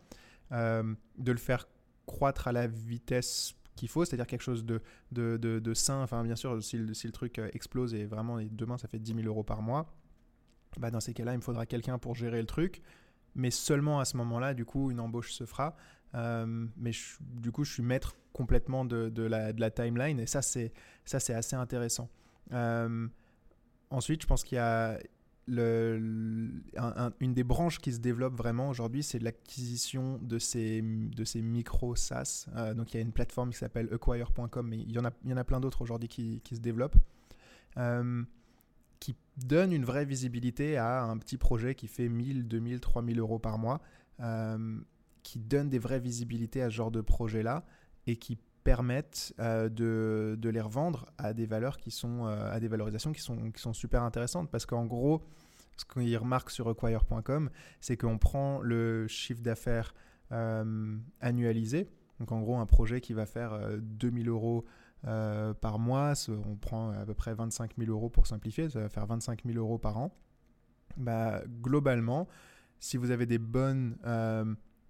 de 0.50 1.32
le 1.32 1.36
faire 1.36 1.68
croître 2.06 2.48
à 2.48 2.52
la 2.52 2.66
vitesse 2.66 3.54
qu'il 3.76 3.90
faut, 3.90 4.06
c'est-à-dire 4.06 4.26
quelque 4.26 4.42
chose 4.42 4.64
de, 4.64 4.80
de, 5.12 5.36
de, 5.36 5.74
sain. 5.74 6.02
Enfin, 6.02 6.24
bien 6.24 6.36
sûr, 6.36 6.60
si 6.64 6.78
le, 6.78 6.94
si 6.94 7.06
le 7.06 7.12
truc 7.12 7.38
explose 7.52 7.94
et 7.94 8.06
vraiment 8.06 8.38
demain 8.50 8.78
ça 8.78 8.88
fait 8.88 8.98
10 8.98 9.14
000 9.14 9.26
euros 9.26 9.44
par 9.44 9.60
mois, 9.60 9.94
bah 10.78 10.90
dans 10.90 11.00
ces 11.00 11.12
cas-là, 11.12 11.34
il 11.34 11.36
me 11.36 11.42
faudra 11.42 11.66
quelqu'un 11.66 11.98
pour 11.98 12.14
gérer 12.14 12.40
le 12.40 12.46
truc. 12.46 12.82
Mais 13.34 13.50
seulement 13.50 14.00
à 14.00 14.06
ce 14.06 14.16
moment-là, 14.16 14.54
du 14.54 14.64
coup, 14.64 14.90
une 14.90 15.00
embauche 15.00 15.32
se 15.32 15.44
fera. 15.44 15.76
Mais 16.14 16.92
du 17.20 17.52
coup, 17.52 17.64
je 17.64 17.72
suis 17.72 17.82
maître 17.82 18.16
complètement 18.32 18.84
de, 18.84 19.22
la, 19.22 19.70
timeline 19.70 20.20
et 20.20 20.26
ça 20.26 20.42
c'est 20.42 20.72
assez 21.04 21.56
intéressant. 21.56 22.08
Euh, 22.52 23.08
ensuite, 23.90 24.22
je 24.22 24.26
pense 24.26 24.44
qu'il 24.44 24.56
y 24.56 24.60
a 24.60 24.98
une 25.48 26.62
des 27.34 27.44
branches 27.44 27.78
qui 27.78 27.92
se 27.92 27.98
développe 27.98 28.34
vraiment 28.34 28.68
aujourd'hui, 28.68 29.02
c'est 29.02 29.18
l'acquisition 29.18 30.18
de 30.22 30.38
ces, 30.38 30.82
de 30.82 31.24
ces 31.24 31.42
micro 31.42 31.96
SaaS. 31.96 32.46
Euh, 32.54 32.74
donc 32.74 32.92
il 32.92 32.98
y 32.98 33.00
a 33.00 33.02
une 33.02 33.12
plateforme 33.12 33.50
qui 33.50 33.58
s'appelle 33.58 33.88
acquire.com, 33.92 34.68
mais 34.68 34.78
il 34.78 34.92
y 34.92 34.98
en 34.98 35.04
a, 35.04 35.10
il 35.24 35.30
y 35.30 35.32
en 35.32 35.38
a 35.38 35.44
plein 35.44 35.60
d'autres 35.60 35.82
aujourd'hui 35.82 36.08
qui, 36.08 36.40
qui, 36.44 36.54
se 36.54 36.60
développent, 36.60 36.98
euh, 37.78 38.22
qui 39.00 39.16
donne 39.38 39.72
une 39.72 39.84
vraie 39.84 40.04
visibilité 40.04 40.76
à 40.76 41.02
un 41.02 41.16
petit 41.16 41.38
projet 41.38 41.74
qui 41.74 41.88
fait 41.88 42.08
1000, 42.08 42.46
2000, 42.46 42.80
3000 42.80 43.18
euros 43.18 43.38
par 43.38 43.58
mois, 43.58 43.80
qui 45.28 45.38
donne 45.38 45.68
des 45.68 45.78
vraies 45.78 46.00
visibilités 46.00 46.62
à 46.62 46.70
ce 46.70 46.74
genre 46.74 46.90
de 46.90 47.02
projet-là 47.02 47.66
et 48.06 48.16
qui 48.16 48.38
permettent 48.64 49.34
euh, 49.40 49.68
de, 49.68 50.36
de, 50.38 50.48
les 50.48 50.62
revendre 50.62 51.12
à 51.18 51.34
des 51.34 51.44
valeurs 51.44 51.76
qui 51.76 51.90
sont 51.90 52.24
euh, 52.24 52.50
à 52.50 52.58
des 52.60 52.68
valorisations 52.68 53.12
qui 53.12 53.20
sont, 53.20 53.50
qui 53.50 53.60
sont 53.60 53.74
super 53.74 54.04
intéressantes 54.04 54.50
parce 54.50 54.64
qu'en 54.64 54.86
gros 54.86 55.22
ce 55.76 55.84
qu'ils 55.84 56.16
remarquent 56.16 56.50
sur 56.50 56.66
acquire.com 56.70 57.50
c'est 57.82 57.98
qu'on 57.98 58.16
prend 58.16 58.62
le 58.62 59.06
chiffre 59.06 59.42
d'affaires 59.42 59.92
euh, 60.32 60.96
annualisé 61.20 61.90
donc 62.20 62.32
en 62.32 62.40
gros 62.40 62.56
un 62.56 62.66
projet 62.66 63.02
qui 63.02 63.12
va 63.12 63.26
faire 63.26 63.60
2000 63.78 64.30
euros 64.30 64.64
par 65.02 65.78
mois, 65.78 66.14
on 66.28 66.56
prend 66.56 66.90
à 66.90 67.04
peu 67.04 67.14
près 67.14 67.34
25 67.34 67.76
000 67.78 67.90
euros 67.90 68.08
pour 68.08 68.26
simplifier, 68.26 68.68
ça 68.70 68.80
va 68.80 68.88
faire 68.88 69.06
25 69.06 69.44
000 69.44 69.56
euros 69.56 69.78
par 69.78 69.96
an. 69.98 70.12
Bah, 70.96 71.40
globalement, 71.62 72.26
si 72.80 72.96
vous 72.96 73.12
avez 73.12 73.24
des 73.24 73.38
bonnes, 73.38 73.96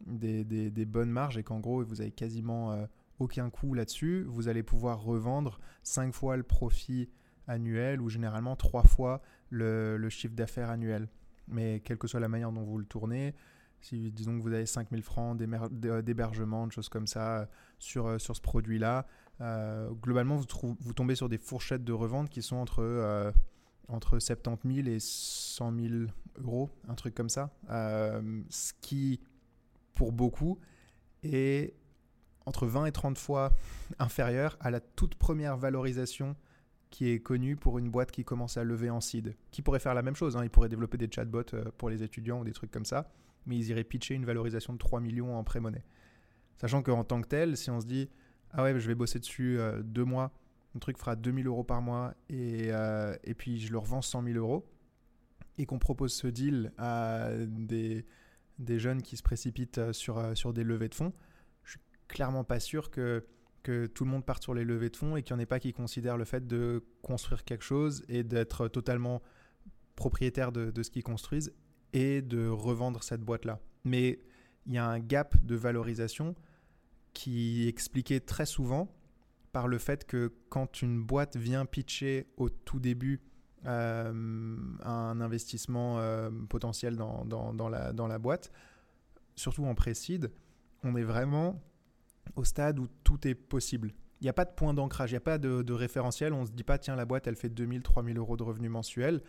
des, 0.07 0.85
bonnes 0.87 1.11
marges 1.11 1.39
et 1.39 1.43
qu'en 1.43 1.61
gros 1.61 1.83
vous 1.85 2.01
avez 2.01 2.13
quasiment 2.13 2.87
aucun 3.19 3.51
coût 3.51 3.75
là-dessus, 3.75 4.25
vous 4.29 4.49
allez 4.49 4.63
pouvoir 4.63 5.03
revendre 5.03 5.61
5 5.83 6.15
fois 6.15 6.37
le 6.37 6.43
profit 6.43 7.09
annuel 7.47 8.01
ou 8.01 8.09
généralement 8.09 8.57
3 8.57 8.85
fois 8.85 9.23
le, 9.51 10.09
chiffre 10.09 10.35
d'affaires 10.35 10.71
annuel. 10.71 11.09
Mais 11.49 11.81
quelle 11.81 11.99
que 11.99 12.07
soit 12.07 12.21
la 12.21 12.29
manière 12.29 12.53
dont 12.53 12.63
vous 12.63 12.79
le 12.79 12.85
tournez, 12.85 13.35
si 13.81 14.13
disons 14.13 14.37
que 14.37 14.43
vous 14.43 14.53
avez 14.53 14.67
5000 14.67 15.03
francs 15.03 15.39
d'hébergement, 15.39 16.67
de 16.67 16.73
choses 16.73 16.89
comme 16.89 17.07
ça 17.07 17.39
euh, 17.39 17.47
sur, 17.79 18.07
euh, 18.07 18.19
sur 18.19 18.37
ce 18.37 18.41
produit-là, 18.41 19.07
euh, 19.41 19.91
globalement 19.91 20.37
vous, 20.37 20.47
vous, 20.81 20.93
tombez 20.93 21.15
sur 21.15 21.29
des 21.29 21.39
fourchettes 21.39 21.85
de 21.85 21.93
revente 21.93 22.29
qui 22.29 22.43
sont 22.43 22.57
entre, 22.57 23.33
entre 23.89 24.19
70 24.19 24.75
000 24.75 24.89
et 24.89 24.99
100 25.01 25.73
000 25.77 25.95
euros, 26.43 26.71
un 26.89 26.95
truc 26.95 27.15
comme 27.15 27.31
ça. 27.31 27.51
ce 27.69 28.73
qui, 28.81 29.21
pour 29.99 30.13
beaucoup, 30.13 30.61
est 31.25 31.75
entre 32.47 32.67
20 32.67 32.87
et 32.87 32.93
30 32.93 33.19
fois 33.19 33.53
inférieur 33.99 34.57
à 34.61 34.71
la 34.71 34.79
toute 34.81 35.17
première 35.17 35.57
valorisation 35.57 36.37
qui 36.91 37.11
est 37.11 37.19
connue 37.19 37.57
pour 37.57 37.79
une 37.79 37.91
boîte 37.91 38.13
qui 38.13 38.25
commence 38.25 38.57
à 38.57 38.65
lever 38.65 38.89
en 38.89 39.01
seed, 39.01 39.35
qui 39.51 39.61
pourrait 39.61 39.81
faire 39.81 39.95
la 39.95 40.03
même 40.03 40.15
chose. 40.15 40.37
Hein. 40.37 40.45
Ils 40.45 40.51
pourraient 40.51 40.71
développer 40.71 40.97
des 40.97 41.11
chatbots 41.11 41.43
euh, 41.53 41.65
pour 41.77 41.91
les 41.91 42.03
étudiants 42.03 42.41
ou 42.41 42.45
des 42.45 42.53
trucs 42.53 42.71
comme 42.71 42.87
ça, 42.87 43.11
mais 43.45 43.57
ils 43.57 43.69
iraient 43.69 43.85
pitcher 43.85 44.15
une 44.15 44.25
valorisation 44.25 44.73
de 44.73 44.79
3 44.79 45.01
millions 45.01 45.37
en 45.37 45.43
pré-monnaie. 45.43 45.85
Sachant 46.57 46.83
qu'en 46.83 47.05
tant 47.05 47.21
que 47.21 47.27
tel, 47.27 47.57
si 47.57 47.71
on 47.71 47.81
se 47.81 47.87
dit, 47.87 48.09
ah 48.53 48.63
ouais, 48.63 48.79
je 48.79 48.87
vais 48.87 48.95
bosser 48.95 49.19
dessus 49.19 49.59
euh, 49.59 49.83
deux 49.83 50.05
mois, 50.05 50.33
le 50.75 50.81
truc 50.81 50.97
fera 50.97 51.17
2000 51.17 51.49
euros 51.49 51.65
par 51.65 51.83
mois 51.83 52.15
et, 52.31 52.69
euh, 52.71 53.15
et 53.25 53.35
puis 53.35 53.59
je 53.59 53.73
le 53.73 53.79
revends 53.79 54.01
100 54.01 54.23
000 54.23 54.39
euros, 54.39 54.65
et 55.59 55.67
qu'on 55.67 55.81
propose 55.81 56.15
ce 56.15 56.29
deal 56.29 56.73
à 56.79 57.31
des, 57.49 58.07
des 58.59 58.79
jeunes 58.79 59.03
qui 59.03 59.17
se 59.17 59.23
précipitent 59.23 59.93
sur, 59.93 60.37
sur 60.37 60.53
des 60.53 60.65
levées 60.65 60.89
de 60.89 60.95
fonds, 60.95 61.13
clairement 62.09 62.45
pas 62.45 62.59
sûr 62.59 62.91
que, 62.91 63.25
que 63.63 63.87
tout 63.87 64.05
le 64.05 64.11
monde 64.11 64.25
parte 64.25 64.43
sur 64.43 64.55
les 64.55 64.65
levées 64.65 64.91
de 64.91 64.97
fonds 64.97 65.17
et 65.17 65.23
qu'il 65.23 65.37
n'y 65.37 65.41
en 65.41 65.43
ait 65.43 65.47
pas 65.47 65.61
qui 65.61 65.73
considèrent 65.73 66.17
le 66.17 66.25
fait 66.25 66.47
de 66.47 66.85
construire 67.03 67.45
quelque 67.45 67.65
chose 67.65 68.03
et 68.09 68.25
d'être 68.25 68.69
totalement 68.69 69.23
propriétaire 69.95 70.53
de, 70.53 70.71
de 70.71 70.83
ce 70.83 70.91
qu'ils 70.91 71.03
construisent 71.03 71.53
et 71.93 72.23
de 72.23 72.49
revendre 72.49 73.03
cette 73.03 73.23
boîte-là. 73.23 73.61
Mais 73.85 74.19
il 74.67 74.75
y 74.75 74.79
a 74.79 74.87
un 74.87 74.99
gap 74.99 75.37
de 75.45 75.55
valorisation 75.55 76.35
qui 77.13 77.65
est 77.65 77.69
expliqué 77.69 78.21
très 78.21 78.47
souvent 78.47 78.95
par 79.53 79.67
le 79.67 79.79
fait 79.79 80.05
que 80.05 80.33
quand 80.51 80.83
une 80.83 81.03
boîte 81.03 81.37
vient 81.37 81.65
pitcher 81.67 82.27
au 82.37 82.49
tout 82.49 82.79
début 82.79 83.15
euh, 83.15 83.28
un 83.65 85.21
investissement 85.21 85.99
euh, 85.99 86.31
potentiel 86.49 86.97
dans, 86.97 87.25
dans, 87.25 87.69
la, 87.69 87.93
dans 87.93 88.07
la 88.07 88.19
boîte, 88.19 88.53
surtout 89.35 89.65
en 89.65 89.75
précide, 89.75 90.31
on 90.85 90.97
est 90.97 91.03
vraiment 91.03 91.61
au 92.37 92.45
stade 92.45 92.79
où 92.79 92.89
tout 93.05 93.27
est 93.27 93.35
possible. 93.35 93.93
Il 94.21 94.25
n'y 94.25 94.31
a 94.31 94.33
pas 94.33 94.45
de 94.45 94.51
point 94.51 94.75
d'ancrage, 94.75 95.11
il 95.11 95.15
n'y 95.15 95.19
a 95.19 95.21
pas 95.21 95.39
de, 95.39 95.73
référentiel. 95.73 96.33
On 96.33 96.43
ne 96.43 96.47
se 96.47 96.53
dit 96.53 96.65
pas, 96.65 96.79
tiens, 96.79 96.97
la 96.97 97.05
boîte, 97.05 97.27
elle 97.27 97.37
fait 97.37 97.49
2000, 97.49 97.83
3000 97.83 98.19
euros 98.19 98.37
de 98.37 98.43
revenus 98.43 98.71
mensuels. 98.71 99.23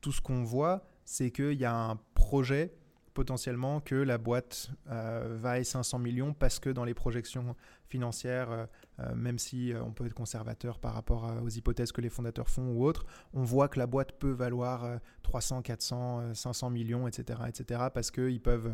Tout 0.00 0.12
ce 0.12 0.20
qu'on 0.20 0.44
voit, 0.44 0.84
c'est 1.04 1.30
qu'il 1.30 1.58
y 1.58 1.64
a 1.64 1.74
un 1.74 1.96
projet 2.14 2.72
potentiellement 3.20 3.80
que 3.80 3.94
la 3.94 4.16
boîte 4.16 4.70
euh, 4.90 5.36
vaille 5.38 5.66
500 5.66 5.98
millions 5.98 6.32
parce 6.32 6.58
que 6.58 6.70
dans 6.70 6.84
les 6.84 6.94
projections 6.94 7.54
financières, 7.86 8.50
euh, 8.50 8.66
euh, 9.00 9.14
même 9.14 9.38
si 9.38 9.74
on 9.78 9.92
peut 9.92 10.06
être 10.06 10.14
conservateur 10.14 10.78
par 10.78 10.94
rapport 10.94 11.30
aux 11.42 11.50
hypothèses 11.50 11.92
que 11.92 12.00
les 12.00 12.08
fondateurs 12.08 12.48
font 12.48 12.72
ou 12.72 12.82
autres, 12.82 13.04
on 13.34 13.42
voit 13.42 13.68
que 13.68 13.78
la 13.78 13.86
boîte 13.86 14.12
peut 14.12 14.30
valoir 14.30 14.86
300, 15.22 15.60
400, 15.60 16.34
500 16.34 16.70
millions, 16.70 17.06
etc., 17.06 17.40
etc., 17.46 17.88
parce 17.92 18.10
qu'ils 18.10 18.40
peuvent 18.40 18.72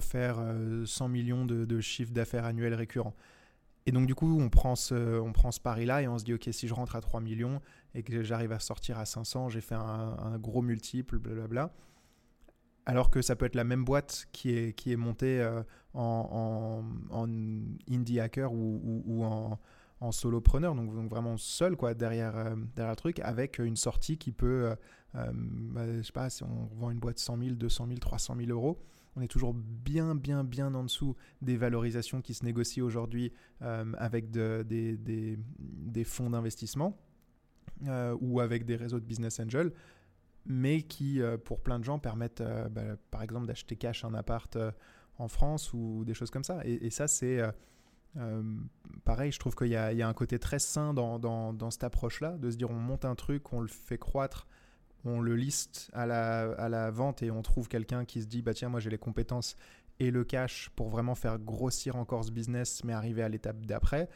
faire 0.00 0.36
100 0.84 1.04
euh, 1.04 1.08
millions 1.08 1.44
de, 1.44 1.64
de 1.64 1.80
chiffre 1.80 2.12
d'affaires 2.12 2.44
annuel 2.44 2.74
récurrent. 2.74 3.14
Et 3.86 3.92
donc, 3.92 4.06
du 4.06 4.16
coup, 4.16 4.40
on 4.40 4.48
prend 4.48 4.74
ce, 4.74 5.20
on 5.20 5.32
prend 5.32 5.52
ce 5.52 5.60
pari-là 5.60 6.02
et 6.02 6.08
on 6.08 6.18
se 6.18 6.24
dit, 6.24 6.34
OK, 6.34 6.48
si 6.50 6.66
je 6.66 6.74
rentre 6.74 6.96
à 6.96 7.00
3 7.00 7.20
millions 7.20 7.60
et 7.94 8.02
que 8.02 8.24
j'arrive 8.24 8.50
à 8.50 8.58
sortir 8.58 8.98
à 8.98 9.04
500, 9.04 9.48
j'ai 9.48 9.60
fait 9.60 9.76
un, 9.76 10.38
gros 10.38 10.60
multiple, 10.60 11.18
blablabla. 11.18 11.72
Alors 12.86 13.10
que 13.10 13.20
ça 13.20 13.36
peut 13.36 13.46
être 13.46 13.56
la 13.56 13.64
même 13.64 13.84
boîte 13.84 14.26
qui 14.32 14.50
est, 14.50 14.72
qui 14.72 14.92
est 14.92 14.96
montée 14.96 15.40
euh, 15.40 15.62
en, 15.92 16.84
indie 17.90 18.20
hacker 18.20 18.52
ou, 18.52 19.24
en, 19.24 19.58
en, 20.00 20.12
solopreneur, 20.12 20.74
donc, 20.74 21.10
vraiment 21.10 21.36
seul 21.36 21.76
quoi, 21.76 21.94
derrière, 21.94 22.36
euh, 22.36 22.54
derrière 22.76 22.92
le 22.92 22.96
truc, 22.96 23.18
avec 23.20 23.58
une 23.58 23.76
sortie 23.76 24.18
qui 24.18 24.30
peut, 24.30 24.76
euh, 25.16 25.30
bah, 25.34 25.84
je 25.96 26.02
sais 26.02 26.12
pas, 26.12 26.30
si 26.30 26.44
on 26.44 26.70
vend 26.76 26.90
une 26.90 27.00
boîte 27.00 27.18
100 27.18 27.38
000, 27.38 27.50
200 27.56 27.86
000, 27.88 27.98
300 27.98 28.36
000 28.38 28.50
euros, 28.50 28.78
on 29.16 29.22
est 29.22 29.28
toujours 29.28 29.54
bien, 29.54 30.14
bien, 30.14 30.44
bien 30.44 30.74
en 30.74 30.84
dessous 30.84 31.16
des 31.40 31.56
valorisations 31.56 32.20
qui 32.20 32.34
se 32.34 32.44
négocient 32.44 32.84
aujourd'hui 32.84 33.32
euh, 33.62 33.92
avec 33.96 34.30
des, 34.30 35.38
fonds 36.04 36.30
d'investissement 36.30 36.98
euh, 37.86 38.16
ou 38.20 38.40
avec 38.40 38.66
des 38.66 38.76
réseaux 38.76 39.00
de 39.00 39.06
business 39.06 39.40
angels, 39.40 39.72
mais 40.46 40.82
qui, 40.82 41.20
euh, 41.20 41.36
pour 41.36 41.60
plein 41.60 41.78
de 41.78 41.84
gens, 41.84 41.98
permettent, 41.98 42.42
bah, 42.70 42.96
par 43.10 43.22
exemple, 43.22 43.46
d'acheter 43.46 43.76
cash 43.76 44.04
un 44.04 44.14
appart 44.14 44.56
en 45.18 45.28
France 45.28 45.72
ou 45.72 46.04
des 46.04 46.14
choses 46.14 46.30
comme 46.30 46.44
ça. 46.44 46.60
Et, 46.64 46.90
ça, 46.90 47.08
c'est... 47.08 47.40
pareil, 49.04 49.32
je 49.32 49.38
trouve 49.38 49.54
qu'il 49.54 49.68
y, 49.68 49.76
a 49.76 50.08
un 50.08 50.14
côté 50.14 50.38
très 50.38 50.58
sain 50.58 50.94
dans, 50.94 51.18
dans 51.18 51.70
cette 51.70 51.84
approche-là, 51.84 52.36
de 52.38 52.50
se 52.50 52.56
dire 52.56 52.70
on 52.70 52.74
monte 52.74 53.04
un 53.04 53.14
truc, 53.14 53.52
on 53.52 53.60
le 53.60 53.68
fait 53.68 53.98
croître 53.98 54.46
on 55.06 55.20
le 55.20 55.36
liste 55.36 55.90
à 55.92 56.06
la, 56.06 56.52
à 56.52 56.68
la 56.68 56.90
vente 56.90 57.22
et 57.22 57.30
on 57.30 57.42
trouve 57.42 57.68
quelqu'un 57.68 58.04
qui 58.04 58.22
se 58.22 58.26
dit 58.26 58.42
bah 58.42 58.54
tiens 58.54 58.68
moi 58.68 58.80
j'ai 58.80 58.90
les 58.90 58.98
compétences 58.98 59.56
et 60.00 60.10
le 60.10 60.24
cash 60.24 60.70
pour 60.74 60.88
vraiment 60.88 61.14
faire 61.14 61.38
grossir 61.38 61.96
encore 61.96 62.24
ce 62.24 62.30
business 62.30 62.82
mais 62.84 62.92
arriver 62.92 63.22
à 63.22 63.28
l'étape 63.28 63.64
d'après 63.64 64.08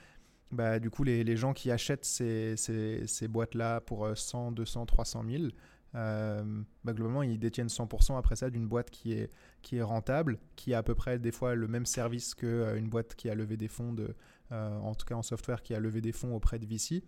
bah, 0.51 0.81
du 0.81 0.91
coup 0.91 1.05
les, 1.05 1.23
les, 1.23 1.37
gens 1.37 1.53
qui 1.53 1.71
achètent 1.71 2.05
ces, 2.05 2.57
ces, 2.57 3.07
ces 3.07 3.29
boîtes 3.29 3.55
là 3.55 3.81
pour 3.81 4.09
100 4.17 4.53
200 4.53 4.87
300 4.87 5.25
000 5.29 5.45
bah, 5.93 6.93
globalement 6.93 7.23
ils 7.23 7.39
détiennent 7.39 7.69
100% 7.69 8.17
après 8.17 8.37
ça 8.37 8.49
d'une 8.51 8.69
boîte 8.69 8.91
qui 8.91 9.13
est, 9.13 9.31
qui 9.63 9.77
est 9.77 9.83
rentable 9.83 10.39
qui 10.55 10.73
a 10.73 10.79
à 10.79 10.83
peu 10.83 10.95
près 10.95 11.19
des 11.19 11.33
fois 11.33 11.55
le 11.55 11.67
même 11.67 11.87
service 11.87 12.35
qu'une 12.35 12.49
euh, 12.49 12.81
boîte 12.83 13.17
qui 13.17 13.29
a 13.29 13.35
levé 13.35 13.57
des 13.57 13.69
fonds 13.69 13.97
euh, 13.99 14.79
en 14.79 14.95
tout 14.95 15.05
cas 15.05 15.17
en 15.17 15.23
software 15.23 15.63
qui 15.63 15.75
a 15.75 15.81
levé 15.81 16.01
des 16.01 16.13
fonds 16.13 16.35
auprès 16.35 16.59
de 16.59 16.67
VC 16.67 17.03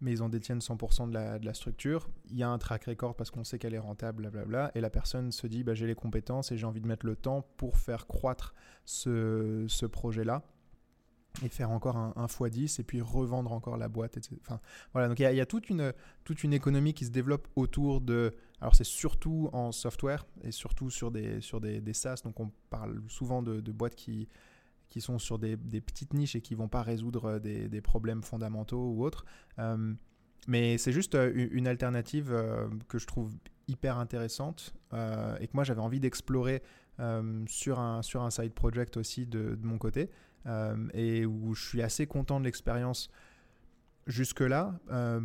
mais 0.00 0.12
ils 0.12 0.22
en 0.22 0.28
détiennent 0.28 0.60
100% 0.60 1.08
de 1.08 1.14
la, 1.14 1.40
de 1.40 1.44
la, 1.44 1.54
structure. 1.54 2.08
Il 2.30 2.36
y 2.36 2.44
a 2.44 2.48
un 2.48 2.58
track 2.58 2.84
record 2.84 3.16
parce 3.16 3.32
qu'on 3.32 3.42
sait 3.42 3.58
qu'elle 3.58 3.74
est 3.74 3.80
rentable, 3.80 4.22
blablabla, 4.22 4.70
et 4.76 4.80
la 4.80 4.90
personne 4.90 5.32
se 5.32 5.48
dit 5.48 5.64
bah, 5.64 5.74
j'ai 5.74 5.88
les 5.88 5.96
compétences 5.96 6.52
et 6.52 6.56
j'ai 6.56 6.66
envie 6.66 6.80
de 6.80 6.86
mettre 6.86 7.04
le 7.04 7.16
temps 7.16 7.42
pour 7.56 7.78
faire 7.78 8.06
croître 8.06 8.54
ce, 8.84 9.64
ce 9.66 9.86
projet-là 9.86 10.44
et 11.44 11.48
faire 11.48 11.70
encore 11.70 11.96
un, 11.96 12.12
un 12.16 12.26
x10 12.26 12.80
et 12.80 12.84
puis 12.84 13.00
revendre 13.00 13.52
encore 13.52 13.76
la 13.76 13.88
boîte. 13.88 14.16
Etc. 14.16 14.36
Enfin, 14.42 14.60
voilà, 14.92 15.08
donc 15.08 15.18
il 15.20 15.22
y 15.22 15.40
a, 15.40 15.46
toute, 15.46 15.70
une, 15.70 15.92
toute 16.24 16.44
une 16.44 16.52
économie 16.52 16.94
qui 16.94 17.04
se 17.04 17.10
développe 17.10 17.48
autour 17.56 18.00
de... 18.00 18.34
Alors 18.60 18.74
c'est 18.74 18.84
surtout 18.84 19.48
en 19.52 19.70
software 19.72 20.26
et 20.42 20.50
surtout 20.50 20.90
sur 20.90 21.10
des, 21.10 21.40
sur 21.40 21.60
des, 21.60 21.80
SaaS, 21.92 22.22
donc 22.24 22.40
on 22.40 22.50
parle 22.70 23.00
souvent 23.08 23.42
de, 23.42 23.72
boîtes 23.72 23.94
qui 23.94 24.28
qui 24.88 25.02
sont 25.02 25.18
sur 25.18 25.38
des, 25.38 25.56
petites 25.56 26.14
niches 26.14 26.34
et 26.34 26.40
qui 26.40 26.54
vont 26.54 26.68
pas 26.68 26.80
résoudre 26.80 27.26
euh, 27.26 27.38
des, 27.38 27.80
problèmes 27.82 28.22
fondamentaux 28.22 28.94
ou 28.94 29.04
autres. 29.04 29.26
Euh, 29.58 29.92
mais 30.46 30.78
c'est 30.78 30.92
juste 30.92 31.14
euh, 31.14 31.48
une 31.52 31.68
alternative 31.68 32.34
que 32.88 32.98
je 32.98 33.06
trouve 33.06 33.34
hyper 33.66 33.98
intéressante 33.98 34.72
et 34.94 35.46
que 35.46 35.52
moi 35.52 35.62
j'avais 35.62 35.82
envie 35.82 36.00
d'explorer 36.00 36.62
sur, 37.46 37.78
un, 37.78 38.00
sur 38.00 38.22
un 38.22 38.30
side 38.30 38.54
project 38.54 38.96
aussi 38.96 39.26
de 39.26 39.58
mon 39.62 39.76
côté 39.76 40.08
et 40.94 41.26
où 41.26 41.54
je 41.54 41.62
suis 41.62 41.82
assez 41.82 42.06
content 42.06 42.40
de 42.40 42.44
l'expérience 42.44 43.10
jusque-là 44.06 44.78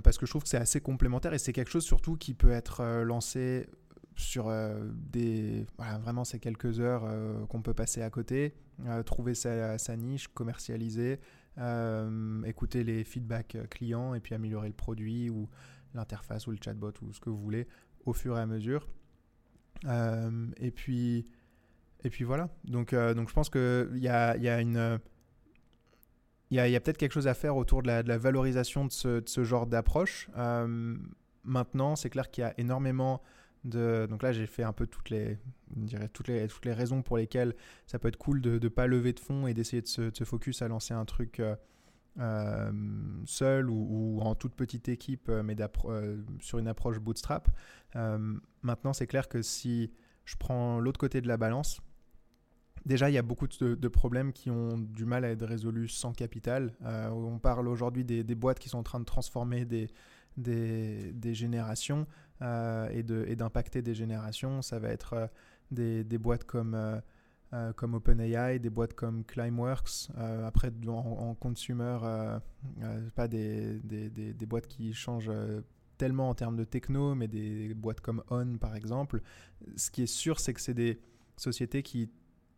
parce 0.03 0.17
que 0.17 0.25
je 0.25 0.31
trouve 0.31 0.43
que 0.43 0.49
c'est 0.49 0.57
assez 0.57 0.81
complémentaire 0.81 1.33
et 1.33 1.39
c'est 1.39 1.53
quelque 1.53 1.71
chose 1.71 1.85
surtout 1.85 2.17
qui 2.17 2.33
peut 2.33 2.51
être 2.51 3.03
lancé 3.03 3.67
sur 4.15 4.47
euh, 4.47 4.89
des 4.93 5.65
vraiment 5.77 6.23
ces 6.23 6.39
quelques 6.39 6.79
heures 6.79 7.03
euh, 7.05 7.45
qu'on 7.47 7.61
peut 7.61 7.73
passer 7.73 8.01
à 8.01 8.09
côté, 8.09 8.53
euh, 8.85 9.03
trouver 9.03 9.33
sa, 9.33 9.77
niche, 9.95 10.27
commercialiser, 10.29 11.19
écouter 12.45 12.83
les 12.83 13.03
feedbacks 13.03 13.57
clients 13.69 14.13
et 14.13 14.19
puis 14.19 14.35
améliorer 14.35 14.67
le 14.67 14.73
produit 14.73 15.29
ou 15.29 15.49
l'interface 15.93 16.47
ou 16.47 16.51
le 16.51 16.57
chatbot 16.63 16.93
ou 17.01 17.13
ce 17.13 17.19
que 17.19 17.29
vous 17.29 17.37
voulez 17.37 17.67
au 18.05 18.13
fur 18.13 18.37
et 18.37 18.41
à 18.41 18.45
mesure. 18.45 18.87
et 19.85 20.71
puis 20.71 21.25
et 22.03 22.09
puis 22.09 22.23
voilà. 22.23 22.49
Donc 22.65 22.93
donc 22.93 23.29
je 23.29 23.33
pense 23.33 23.49
que 23.49 23.89
il 23.93 24.01
y 24.01 24.09
a, 24.09 24.35
y 24.37 24.49
a 24.49 24.59
une 24.61 24.99
il 26.51 26.57
y 26.57 26.75
a, 26.75 26.79
peut-être 26.79 26.97
quelque 26.97 27.13
chose 27.13 27.27
à 27.27 27.33
faire 27.33 27.57
autour 27.57 27.81
de 27.81 27.87
la, 27.87 28.03
de 28.03 28.13
valorisation 28.13 28.85
de 28.85 28.91
ce, 28.91 29.19
de 29.21 29.43
genre 29.43 29.65
d'approche. 29.65 30.29
maintenant, 31.43 31.95
c'est 31.95 32.11
clair 32.11 32.29
qu'il 32.29 32.43
y 32.43 32.45
a 32.45 32.53
énormément 32.59 33.23
donc 33.63 34.23
là, 34.23 34.31
j'ai 34.31 34.45
fait 34.45 34.63
un 34.63 34.73
peu 34.73 34.87
toutes 34.87 35.09
les, 35.09 35.37
toutes, 36.11 36.27
les, 36.27 36.47
toutes 36.47 36.65
les 36.65 36.73
raisons 36.73 37.01
pour 37.01 37.17
lesquelles 37.17 37.55
ça 37.85 37.97
peut 37.99 38.09
être 38.09 38.17
cool 38.17 38.41
de 38.41 38.59
ne 38.59 38.67
pas 38.67 38.87
lever 38.87 39.13
de 39.13 39.19
fonds 39.19 39.47
et 39.47 39.53
d'essayer 39.53 39.81
de 39.81 39.87
se, 39.87 40.23
focus 40.23 40.61
à 40.61 40.67
lancer 40.67 40.93
un 40.93 41.05
truc 41.05 41.41
euh, 42.19 42.71
seul 43.25 43.69
ou, 43.69 44.19
en 44.21 44.35
toute 44.35 44.53
petite 44.53 44.89
équipe, 44.89 45.29
mais 45.29 45.55
sur 46.39 46.59
une 46.59 46.67
approche 46.67 46.99
bootstrap. 46.99 47.49
maintenant, 48.61 48.93
c'est 48.93 49.07
clair 49.07 49.29
que 49.29 49.41
si 49.41 49.91
je 50.25 50.35
prends 50.35 50.79
l'autre 50.79 50.99
côté 50.99 51.21
de 51.21 51.27
la 51.27 51.37
balance, 51.37 51.81
Déjà, 52.85 53.09
il 53.09 53.13
y 53.13 53.17
a 53.17 53.21
beaucoup 53.21 53.47
de, 53.47 53.87
problèmes 53.87 54.33
qui 54.33 54.49
ont 54.49 54.77
du 54.77 55.05
mal 55.05 55.23
à 55.23 55.29
être 55.29 55.45
résolus 55.45 55.87
sans 55.87 56.11
capital. 56.11 56.73
on 56.81 57.39
parle 57.39 57.67
aujourd'hui 57.67 58.03
des, 58.03 58.35
boîtes 58.35 58.59
qui 58.59 58.69
sont 58.69 58.79
en 58.79 58.83
train 58.83 58.99
de 58.99 59.05
transformer 59.05 59.65
des, 59.65 59.87
générations 61.33 62.07
et 62.41 63.03
d'impacter 63.03 63.81
des 63.81 63.95
générations. 63.95 64.61
Ça 64.61 64.79
va 64.79 64.89
être 64.89 65.29
des, 65.71 66.17
boîtes 66.17 66.43
comme 66.43 67.01
euh, 67.53 67.73
OpenAI, 67.81 68.59
des 68.59 68.69
boîtes 68.69 68.93
comme 68.93 69.23
Climeworks, 69.23 70.09
euh, 70.17 70.47
après 70.47 70.71
en, 70.87 71.35
consumer, 71.35 71.99
euh, 72.03 72.39
pas 73.15 73.27
des, 73.27 73.79
boîtes 74.47 74.67
qui 74.67 74.93
changent 74.93 75.31
tellement 75.97 76.29
en 76.29 76.33
termes 76.33 76.57
de 76.57 76.63
techno, 76.63 77.15
mais 77.15 77.27
des 77.27 77.73
boîtes 77.75 78.01
comme 78.01 78.23
On 78.29 78.57
par 78.57 78.75
exemple. 78.75 79.21
Ce 79.75 79.91
qui 79.91 80.03
est 80.03 80.07
sûr, 80.07 80.39
c'est 80.39 80.53
que 80.53 80.61
c'est 80.61 80.73
des 80.73 80.99
sociétés 81.37 81.83
qui 81.83 82.09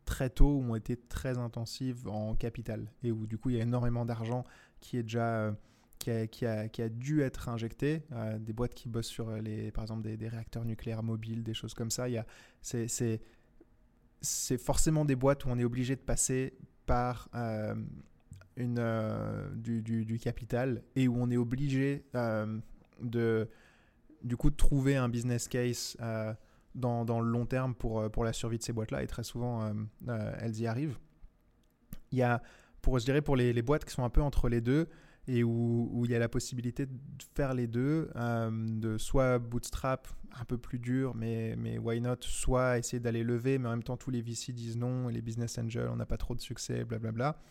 très 0.05 0.29
tôt 0.29 0.59
ont 0.59 0.75
été 0.75 0.95
très 0.95 1.37
intensives 1.37 2.07
en 2.07 2.35
capital 2.35 2.91
et 3.03 3.11
où 3.11 3.25
du 3.27 3.37
coup 3.37 3.49
il 3.49 3.57
y 3.57 3.59
a 3.59 3.63
énormément 3.63 4.05
d'argent 4.05 4.43
qui 4.79 4.97
est 4.97 5.03
déjà 5.03 5.53
a, 6.11 6.27
qui, 6.27 6.45
a, 6.45 6.67
qui 6.67 6.81
a, 6.81 6.89
dû 6.89 7.21
être 7.21 7.49
injecté. 7.49 8.03
des 8.39 8.53
boîtes 8.53 8.73
qui 8.73 8.89
bossent 8.89 9.07
sur 9.07 9.31
les, 9.37 9.71
par 9.71 9.83
exemple 9.83 10.03
des, 10.03 10.27
réacteurs 10.27 10.65
nucléaires 10.65 11.03
mobiles, 11.03 11.43
des 11.43 11.53
choses 11.53 11.73
comme 11.73 11.91
ça. 11.91 12.05
C'est, 12.61 13.19
forcément 14.57 15.05
des 15.05 15.15
boîtes 15.15 15.45
où 15.45 15.49
on 15.49 15.57
est 15.57 15.63
obligé 15.63 15.95
de 15.95 16.01
passer 16.01 16.57
par 16.85 17.29
euh, 17.35 17.75
une, 18.57 18.77
euh, 18.79 19.49
du, 19.55 20.19
capital 20.19 20.83
et 20.95 21.07
où 21.07 21.15
on 21.17 21.29
est 21.29 21.37
obligé 21.37 22.05
euh, 22.15 22.59
de, 23.01 23.47
du 24.23 24.37
coup, 24.37 24.49
de 24.49 24.55
trouver 24.55 24.95
un 24.95 25.09
business 25.09 25.47
case 25.47 25.97
dans, 26.75 27.05
dans, 27.05 27.19
le 27.19 27.29
long 27.29 27.45
terme 27.45 27.73
pour, 27.73 28.11
pour 28.11 28.23
la 28.23 28.33
survie 28.33 28.57
de 28.57 28.63
ces 28.63 28.73
boîtes-là. 28.73 29.01
Et 29.03 29.07
très 29.07 29.23
souvent, 29.23 29.73
elles 30.39 30.59
y 30.59 30.67
arrivent. 30.67 30.97
Il 32.11 32.19
y 32.19 32.21
a, 32.21 32.41
pour, 32.81 32.99
je 32.99 33.05
dirais, 33.05 33.21
pour 33.21 33.35
les, 33.35 33.51
les, 33.53 33.61
boîtes 33.61 33.85
qui 33.85 33.91
sont 33.91 34.03
un 34.03 34.09
peu 34.09 34.21
entre 34.21 34.47
les 34.47 34.61
deux, 34.61 34.87
et 35.27 35.43
où, 35.43 35.89
où, 35.91 36.05
il 36.05 36.11
y 36.11 36.15
a 36.15 36.19
la 36.19 36.29
possibilité 36.29 36.85
de 36.85 36.93
faire 37.33 37.53
les 37.53 37.67
deux, 37.67 38.09
euh, 38.15 38.51
de 38.51 38.97
soit 38.97 39.39
bootstrap 39.39 40.07
un 40.39 40.45
peu 40.45 40.57
plus 40.57 40.79
dur, 40.79 41.15
mais, 41.15 41.55
mais 41.57 41.77
why 41.77 41.99
not, 41.99 42.17
soit 42.21 42.77
essayer 42.77 42.99
d'aller 42.99 43.23
lever, 43.23 43.57
mais 43.57 43.67
en 43.67 43.71
même 43.71 43.83
temps 43.83 43.97
tous 43.97 44.11
les 44.11 44.21
VC 44.21 44.51
disent 44.51 44.77
non, 44.77 45.09
et 45.09 45.13
les 45.13 45.21
business 45.21 45.57
angels, 45.57 45.89
on 45.91 45.95
n'a 45.95 46.05
pas 46.05 46.17
trop 46.17 46.35
de 46.35 46.41
succès, 46.41 46.83
blablabla. 46.83 47.41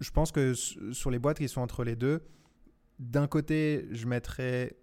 Je 0.00 0.10
pense 0.10 0.32
que 0.32 0.54
sur 0.54 1.10
les 1.10 1.18
boîtes 1.18 1.38
qui 1.38 1.48
sont 1.48 1.60
entre 1.60 1.84
les 1.84 1.96
deux, 1.96 2.22
d'un 2.98 3.26
côté, 3.26 3.86
je 3.90 4.06
mettrais 4.06 4.76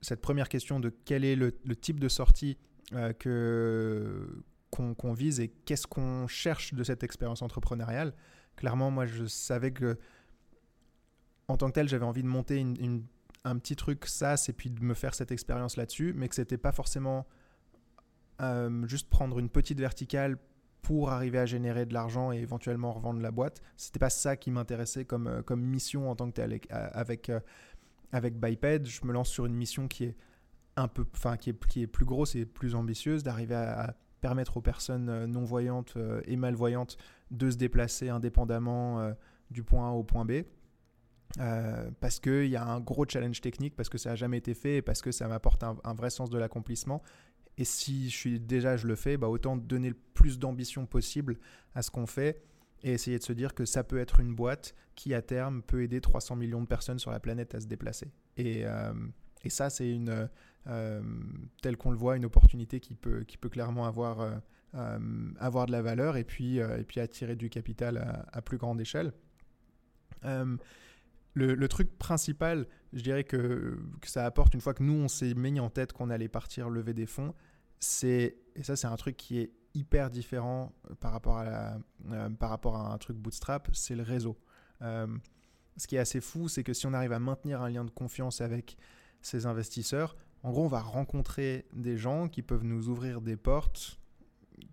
cette 0.00 0.20
première 0.20 0.48
question 0.48 0.80
de 0.80 0.92
quel 1.04 1.24
est 1.24 1.36
le, 1.36 1.52
type 1.76 2.00
de 2.00 2.08
sortie 2.08 2.56
euh, 2.56 2.71
que 3.18 4.44
qu'on 4.70 5.12
vise 5.12 5.38
et 5.38 5.48
qu'est-ce 5.48 5.86
qu'on 5.86 6.26
cherche 6.26 6.72
de 6.72 6.82
cette 6.82 7.02
expérience 7.02 7.42
entrepreneuriale. 7.42 8.14
Clairement, 8.56 8.90
moi, 8.90 9.04
je 9.04 9.26
savais 9.26 9.70
que 9.70 9.98
en 11.48 11.56
tant 11.56 11.68
que 11.68 11.74
tel, 11.74 11.88
j'avais 11.88 12.04
envie 12.04 12.22
de 12.22 12.28
monter 12.28 12.64
un 13.44 13.58
petit 13.58 13.76
truc 13.76 14.06
SaaS 14.06 14.46
et 14.48 14.52
puis 14.52 14.70
de 14.70 14.82
me 14.82 14.94
faire 14.94 15.14
cette 15.14 15.32
expérience 15.32 15.76
là-dessus, 15.76 16.14
mais 16.16 16.28
que 16.28 16.34
c'était 16.34 16.56
pas 16.56 16.72
forcément 16.72 17.26
euh, 18.40 18.86
juste 18.88 19.08
prendre 19.10 19.38
une 19.38 19.48
petite 19.48 19.78
verticale 19.78 20.38
pour 20.80 21.10
arriver 21.10 21.38
à 21.38 21.46
générer 21.46 21.86
de 21.86 21.94
l'argent 21.94 22.32
et 22.32 22.38
éventuellement 22.38 22.92
revendre 22.92 23.20
la 23.20 23.30
boîte. 23.30 23.62
C'était 23.76 24.00
pas 24.00 24.10
ça 24.10 24.36
qui 24.36 24.50
m'intéressait 24.50 25.04
comme, 25.04 25.26
euh, 25.28 25.42
comme 25.42 25.60
mission 25.60 26.10
en 26.10 26.16
tant 26.16 26.28
que 26.28 26.34
tel. 26.34 26.58
Avec, 26.70 27.28
euh, 27.28 27.40
avec, 28.10 28.38
Biped, 28.38 28.86
je 28.86 29.04
me 29.04 29.12
lance 29.12 29.28
sur 29.28 29.46
une 29.46 29.54
mission 29.54 29.86
qui 29.86 30.04
est 30.04 30.16
un 30.76 30.88
peu, 30.88 31.04
enfin 31.14 31.36
qui 31.36 31.50
est, 31.50 31.66
qui 31.66 31.82
est 31.82 31.86
plus 31.86 32.04
grosse 32.04 32.34
et 32.34 32.44
plus 32.44 32.74
ambitieuse, 32.74 33.22
d'arriver 33.22 33.54
à, 33.54 33.96
permettre 34.20 34.56
aux 34.56 34.60
personnes 34.60 35.26
non 35.26 35.44
voyantes 35.44 35.98
et 36.26 36.36
malvoyantes 36.36 36.96
de 37.32 37.50
se 37.50 37.56
déplacer 37.56 38.08
indépendamment 38.08 39.12
du 39.50 39.64
point 39.64 39.88
A 39.88 39.92
au 39.92 40.04
point 40.04 40.24
B. 40.24 40.44
Euh, 41.40 41.90
parce 42.00 42.20
qu'il 42.20 42.48
y 42.48 42.56
a 42.56 42.64
un 42.64 42.80
gros 42.80 43.06
challenge 43.08 43.40
technique, 43.40 43.74
parce 43.74 43.88
que 43.88 43.98
ça 43.98 44.10
n'a 44.10 44.16
jamais 44.16 44.38
été 44.38 44.54
fait 44.54 44.76
et 44.76 44.82
parce 44.82 45.00
que 45.00 45.12
ça 45.12 45.28
m'apporte 45.28 45.62
un, 45.62 45.94
vrai 45.94 46.10
sens 46.10 46.30
de 46.30 46.38
l'accomplissement. 46.38 47.02
Et 47.58 47.64
si 47.64 48.10
je 48.10 48.16
suis 48.16 48.40
déjà 48.40 48.76
je 48.76 48.86
le 48.86 48.96
fais, 48.96 49.16
bah 49.16 49.28
autant 49.28 49.56
donner 49.56 49.88
le 49.88 49.96
plus 50.14 50.38
d'ambition 50.38 50.86
possible 50.86 51.38
à 51.74 51.82
ce 51.82 51.90
qu'on 51.90 52.06
fait 52.06 52.42
et 52.82 52.92
essayer 52.92 53.18
de 53.18 53.22
se 53.22 53.32
dire 53.32 53.54
que 53.54 53.64
ça 53.64 53.84
peut 53.84 53.98
être 53.98 54.20
une 54.20 54.34
boîte 54.34 54.74
qui 54.94 55.14
à 55.14 55.22
terme 55.22 55.62
peut 55.62 55.82
aider 55.82 56.00
300 56.00 56.36
millions 56.36 56.60
de 56.60 56.66
personnes 56.66 56.98
sur 56.98 57.10
la 57.10 57.20
planète 57.20 57.54
à 57.54 57.60
se 57.60 57.66
déplacer. 57.66 58.10
Et, 58.36 58.66
euh, 58.66 58.92
et 59.44 59.50
ça, 59.50 59.70
c'est 59.70 59.90
une, 59.90 60.28
euh, 60.66 61.02
tel 61.62 61.76
qu'on 61.76 61.90
le 61.90 61.96
voit, 61.96 62.16
une 62.16 62.24
opportunité 62.24 62.80
qui 62.80 62.94
peut, 62.94 63.24
qui 63.24 63.36
peut 63.36 63.48
clairement 63.48 63.86
avoir, 63.86 64.40
avoir 65.38 65.66
de 65.66 65.72
la 65.72 65.82
valeur 65.82 66.16
et 66.16 66.24
puis, 66.24 66.58
et 66.58 66.84
puis 66.86 67.00
attirer 67.00 67.36
du 67.36 67.50
capital 67.50 68.24
à, 68.32 68.40
plus 68.42 68.56
grande 68.56 68.80
échelle 68.80 69.12
le, 71.34 71.68
truc 71.68 71.96
principal, 71.98 72.66
je 72.92 73.02
dirais 73.02 73.24
que, 73.24 73.78
ça 74.04 74.26
apporte 74.26 74.54
une 74.54 74.60
fois 74.60 74.74
que 74.74 74.82
nous, 74.82 74.94
on 74.94 75.08
s'est 75.08 75.34
mis 75.34 75.60
en 75.60 75.70
tête 75.70 75.92
qu'on 75.92 76.10
allait 76.10 76.28
partir 76.28 76.68
lever 76.68 76.94
des 76.94 77.06
fonds, 77.06 77.34
c'est, 77.80 78.36
et 78.54 78.62
ça 78.62 78.76
c'est 78.76 78.86
un 78.86 78.96
truc 78.96 79.16
qui 79.16 79.38
est 79.38 79.52
hyper 79.74 80.10
différent 80.10 80.72
par 81.00 81.12
rapport 81.12 81.38
à, 81.38 81.78
euh, 82.10 82.30
par 82.30 82.50
rapport 82.50 82.76
à 82.76 82.92
un 82.92 82.98
truc 82.98 83.16
bootstrap, 83.16 83.68
c'est 83.72 83.96
le 83.96 84.02
réseau. 84.02 84.36
Euh, 84.82 85.06
ce 85.76 85.86
qui 85.86 85.96
est 85.96 86.00
assez 86.00 86.20
fou, 86.20 86.48
c'est 86.48 86.62
que 86.62 86.74
si 86.74 86.86
on 86.86 86.92
arrive 86.92 87.12
à 87.12 87.18
maintenir 87.18 87.62
un 87.62 87.70
lien 87.70 87.84
de 87.84 87.90
confiance 87.90 88.40
avec 88.40 88.76
ces 89.22 89.46
investisseurs, 89.46 90.16
en 90.42 90.50
gros, 90.50 90.64
on 90.64 90.68
va 90.68 90.80
rencontrer 90.80 91.66
des 91.72 91.96
gens 91.96 92.28
qui 92.28 92.42
peuvent 92.42 92.64
nous 92.64 92.88
ouvrir 92.88 93.20
des 93.20 93.36
portes, 93.36 94.00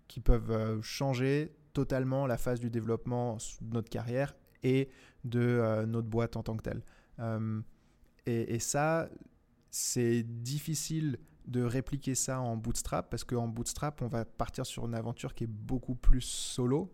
qui 0.08 0.20
peuvent 0.20 0.50
euh, 0.50 0.82
changer 0.82 1.54
totalement 1.72 2.26
la 2.26 2.36
phase 2.36 2.58
du 2.58 2.70
développement 2.70 3.38
de 3.60 3.74
notre 3.74 3.88
carrière 3.88 4.34
et 4.64 4.88
de 5.24 5.40
euh, 5.40 5.86
notre 5.86 6.08
boîte 6.08 6.36
en 6.36 6.42
tant 6.42 6.56
que 6.56 6.62
telle. 6.62 6.82
Euh, 7.20 7.60
et, 8.26 8.58
ça, 8.58 9.08
c'est 9.70 10.22
difficile 10.22 11.18
de 11.46 11.62
répliquer 11.62 12.14
ça 12.14 12.40
en 12.40 12.56
bootstrap 12.56 13.08
parce 13.10 13.24
qu'en 13.24 13.48
bootstrap, 13.48 14.02
on 14.02 14.08
va 14.08 14.24
partir 14.24 14.66
sur 14.66 14.86
une 14.86 14.94
aventure 14.94 15.34
qui 15.34 15.44
est 15.44 15.50
beaucoup 15.50 15.94
plus 15.94 16.20
solo, 16.20 16.92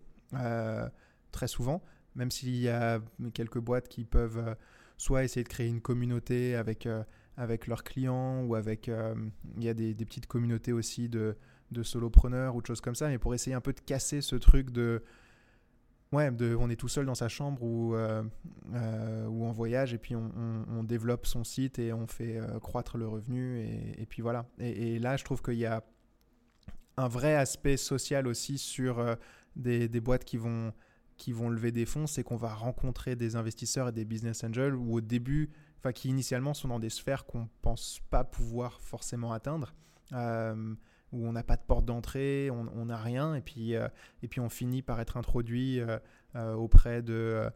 très 1.33 1.49
souvent, 1.49 1.83
même 2.15 2.31
s'il 2.31 2.57
y 2.57 2.69
a 2.71 3.01
quelques 3.35 3.59
boîtes 3.59 3.89
qui 3.89 4.05
peuvent 4.05 4.57
soit 4.97 5.25
essayer 5.25 5.45
de 5.45 5.49
créer 5.49 5.69
une 5.69 5.83
communauté 5.83 6.55
avec, 6.55 6.89
avec 7.37 7.67
leurs 7.67 7.85
clients 7.85 8.43
ou 8.45 8.55
avec. 8.55 8.91
il 9.57 9.65
y 9.65 9.69
a 9.69 9.75
des, 9.75 9.95
des, 9.95 10.05
petites 10.05 10.27
communautés 10.27 10.73
aussi 10.73 11.09
de, 11.09 11.37
de 11.71 11.83
solopreneurs 11.83 12.57
ou 12.57 12.63
de 12.63 12.67
choses 12.67 12.81
comme 12.81 12.95
ça, 12.95 13.09
mais 13.09 13.19
pour 13.19 13.35
essayer 13.35 13.55
un 13.55 13.61
peu 13.61 13.73
de 13.73 13.81
casser 13.81 14.21
ce 14.21 14.37
truc 14.37 14.71
de 14.71 15.03
Ouais, 16.13 16.31
on 16.59 16.71
est 16.71 16.77
tout 16.77 16.89
seul 16.89 17.05
dans 17.05 17.17
sa 17.17 17.29
chambre 17.29 17.63
ou, 17.63 17.95
euh, 17.95 18.23
euh, 18.75 19.27
en 19.27 19.53
voyage 19.53 19.93
et 19.93 19.99
puis 19.99 20.15
on, 20.15 20.85
développe 20.85 21.27
son 21.27 21.43
site 21.43 21.81
et 21.81 21.93
on 21.93 22.07
fait 22.07 22.39
euh, 22.39 22.61
croître 22.61 22.97
le 22.97 23.09
revenu 23.09 23.61
et, 23.99 24.07
puis 24.07 24.23
voilà. 24.23 24.47
Et, 24.59 25.01
là, 25.01 25.17
je 25.17 25.25
trouve 25.25 25.43
qu'il 25.43 25.59
y 25.59 25.67
a 25.67 25.85
un 26.97 27.09
vrai 27.09 27.35
aspect 27.35 27.77
social 27.77 28.29
aussi 28.29 28.57
sur 28.57 29.05
des, 29.57 29.89
boîtes 30.01 30.25
qui 30.25 30.37
vont, 30.37 30.73
qui 31.17 31.33
vont 31.33 31.49
lever 31.49 31.73
des 31.73 31.87
fonds, 31.87 32.07
c'est 32.07 32.23
qu'on 32.23 32.37
va 32.37 32.55
rencontrer 32.55 33.17
des 33.17 33.35
investisseurs 33.35 33.89
et 33.89 33.93
des 33.93 34.05
business 34.05 34.45
angels 34.45 34.77
ou 34.77 34.95
au 34.95 35.01
début, 35.01 35.51
qui 35.93 36.09
initialement 36.09 36.55
sont 36.55 36.69
dans 36.69 36.79
des 36.79 36.91
sphères 36.91 37.27
qu'on 37.27 37.49
pense 37.63 38.01
pas 38.11 38.25
pouvoir 38.25 38.81
forcément 38.81 39.33
atteindre 39.33 39.75
où 41.13 41.27
on 41.27 41.33
n'a 41.33 41.43
pas 41.43 41.57
de 41.57 41.63
porte 41.63 41.85
d'entrée, 41.85 42.51
on 42.51 42.85
n'a 42.87 42.97
rien, 42.97 43.35
et 43.35 43.41
puis, 43.41 43.75
euh, 43.75 43.89
et 44.23 44.29
puis 44.29 44.41
on 44.41 44.49
finit 44.49 44.83
par 44.83 45.01
être 45.01 45.17
introduit 45.17 45.81
euh, 45.81 45.99
euh, 46.35 46.55
auprès 46.55 47.03
de 47.03 47.49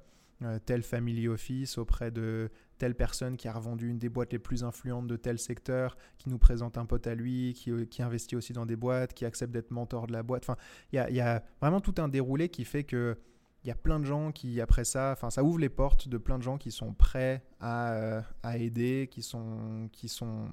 tel 0.64 0.82
family 0.82 1.28
office, 1.28 1.76
auprès 1.76 2.10
de 2.10 2.50
telle 2.78 2.94
personne 2.94 3.36
qui 3.36 3.46
a 3.46 3.52
revendu 3.52 3.90
une 3.90 3.98
des 3.98 4.08
boîtes 4.08 4.32
les 4.32 4.38
plus 4.38 4.64
influentes 4.64 5.06
de 5.06 5.16
tel 5.16 5.38
secteur, 5.38 5.98
qui 6.16 6.30
nous 6.30 6.38
présente 6.38 6.78
un 6.78 6.86
pote 6.86 7.06
à 7.06 7.14
lui, 7.14 7.52
qui, 7.52 7.86
qui 7.88 8.02
investit 8.02 8.36
aussi 8.36 8.54
dans 8.54 8.64
des 8.64 8.76
boîtes, 8.76 9.12
qui 9.12 9.26
accepte 9.26 9.52
d'être 9.52 9.70
mentor 9.70 10.06
de 10.06 10.12
la 10.12 10.22
boîte. 10.22 10.44
Enfin, 10.44 10.56
il 10.92 11.06
y 11.10 11.14
y 11.16 11.20
a, 11.20 11.44
vraiment 11.60 11.82
tout 11.82 11.94
un 11.98 12.08
déroulé 12.08 12.48
qui 12.48 12.64
fait 12.64 12.84
que 12.84 13.18
il 13.64 13.68
y 13.68 13.70
a 13.70 13.74
plein 13.74 14.00
de 14.00 14.04
gens 14.04 14.32
qui, 14.32 14.60
après 14.60 14.84
ça, 14.84 15.12
enfin, 15.12 15.30
ça 15.30 15.44
ouvre 15.44 15.58
les 15.58 15.68
portes 15.68 16.08
de 16.08 16.18
plein 16.18 16.38
de 16.38 16.42
gens 16.42 16.56
qui 16.56 16.70
sont 16.70 16.94
prêts 16.94 17.44
à, 17.60 18.22
à 18.42 18.56
aider, 18.56 19.08
qui 19.10 19.22
sont, 19.22 19.88
qui 19.92 20.08
sont 20.08 20.48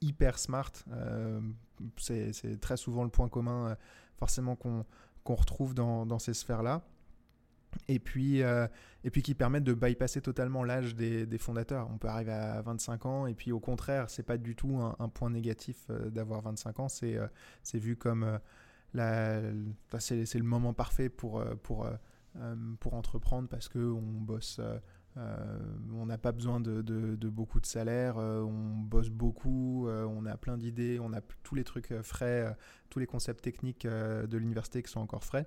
hyper 0.00 0.38
smart. 0.38 0.72
Euh, 0.92 1.40
c'est 1.96 2.60
très 2.60 2.76
souvent 2.76 3.04
le 3.04 3.10
point 3.10 3.28
commun, 3.28 3.68
euh, 3.68 3.74
forcément, 4.16 4.56
qu'on 4.56 4.84
retrouve 5.26 5.74
dans, 5.74 6.06
dans 6.06 6.18
ces 6.18 6.34
sphères-là. 6.34 6.82
Et 7.86 7.98
puis, 7.98 8.42
euh, 8.42 8.66
et 9.04 9.10
puis 9.10 9.22
qui 9.22 9.34
permettent 9.34 9.64
de 9.64 9.74
bypasser 9.74 10.22
totalement 10.22 10.64
l'âge 10.64 10.94
des, 10.94 11.38
fondateurs. 11.38 11.88
On 11.92 11.98
peut 11.98 12.08
arriver 12.08 12.32
à 12.32 12.62
25 12.62 13.06
ans, 13.06 13.26
et 13.26 13.34
puis 13.34 13.52
au 13.52 13.60
contraire, 13.60 14.08
c'est 14.08 14.22
pas 14.22 14.38
du 14.38 14.56
tout 14.56 14.80
un, 14.98 15.08
point 15.08 15.30
négatif 15.30 15.86
d'avoir 15.90 16.40
25 16.40 16.80
ans. 16.80 16.88
C'est 16.88 17.18
vu 17.74 17.96
comme 17.96 18.40
c'est 18.94 20.34
le 20.34 20.42
moment 20.42 20.72
parfait 20.72 21.10
pour, 21.10 21.44
pour, 21.62 21.86
pour 22.80 22.94
entreprendre 22.94 23.48
parce 23.48 23.68
qu'on 23.68 24.00
bosse 24.00 24.60
on 25.16 26.06
n'a 26.06 26.16
pas 26.16 26.30
besoin 26.30 26.60
de, 26.60 27.28
beaucoup 27.28 27.60
de 27.60 27.66
salaire, 27.66 28.18
on 28.18 28.76
bosse 28.78 29.08
beaucoup, 29.08 29.88
on 29.88 30.26
a 30.26 30.36
plein 30.36 30.56
d'idées, 30.56 31.00
on 31.00 31.12
a 31.12 31.20
tous 31.42 31.56
les 31.56 31.64
trucs 31.64 31.92
frais, 32.02 32.56
tous 32.88 33.00
les 33.00 33.06
concepts 33.06 33.42
techniques 33.42 33.84
de 33.84 34.36
l'université 34.36 34.80
qui 34.80 34.92
sont 34.92 35.00
encore 35.00 35.24
frais. 35.24 35.46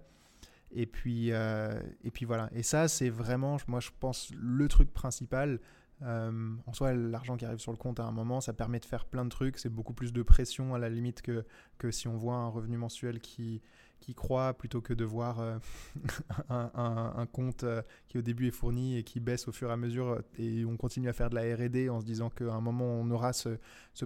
Et 0.72 0.86
puis, 0.86 1.30
et 1.30 2.12
puis 2.12 2.26
voilà. 2.26 2.50
Et 2.54 2.64
ça, 2.64 2.90
c'est 2.90 3.10
vraiment, 3.10 3.58
moi, 3.68 3.80
je 3.80 3.92
pense, 3.98 4.32
le 4.38 4.68
truc 4.68 4.92
principal. 4.92 5.60
Euh, 6.04 6.56
en 6.66 6.74
soi, 6.74 6.94
l'argent 6.94 7.38
qui 7.38 7.46
arrive 7.46 7.60
sur 7.60 7.72
le 7.72 7.78
compte 7.78 8.00
à 8.00 8.04
un 8.04 8.12
moment, 8.12 8.42
ça 8.42 8.54
permet 8.54 8.80
de 8.80 8.86
faire 8.86 9.06
plein 9.06 9.24
de 9.24 9.30
trucs. 9.30 9.58
C'est 9.58 9.70
beaucoup 9.70 9.94
plus 9.94 10.14
de 10.14 10.24
pression 10.24 10.74
à 10.74 10.80
la 10.80 10.90
limite 10.90 11.22
que, 11.22 11.46
que 11.78 11.92
si 11.92 12.08
on 12.08 12.18
voit 12.18 12.36
un 12.36 12.48
revenu 12.48 12.78
mensuel 12.78 13.20
qui, 13.20 13.62
qui 14.02 14.14
croît 14.14 14.54
plutôt 14.54 14.82
que 14.82 14.94
de 14.94 15.06
voir 15.06 15.40
euh, 15.40 15.58
un, 16.50 17.26
compte 17.32 17.64
euh, 17.64 17.82
qui 18.08 18.18
au 18.18 18.22
début 18.22 18.48
est 18.48 18.52
fourni 18.52 18.98
et 18.98 19.04
qui 19.04 19.22
baisse 19.22 19.48
au 19.48 19.54
fur 19.54 19.70
et 19.70 19.74
à 19.74 19.78
mesure 19.78 20.22
et 20.38 20.66
on 20.66 20.76
continue 20.76 21.08
à 21.08 21.14
faire 21.14 21.30
de 21.30 21.36
la 21.36 21.56
RD 21.56 21.90
en 21.90 22.02
se 22.02 22.06
disant 22.06 22.30
qu'à 22.30 22.52
un 22.52 22.62
moment 22.62 22.86
on 22.86 23.10
aura 23.12 23.32
ce, 23.32 23.58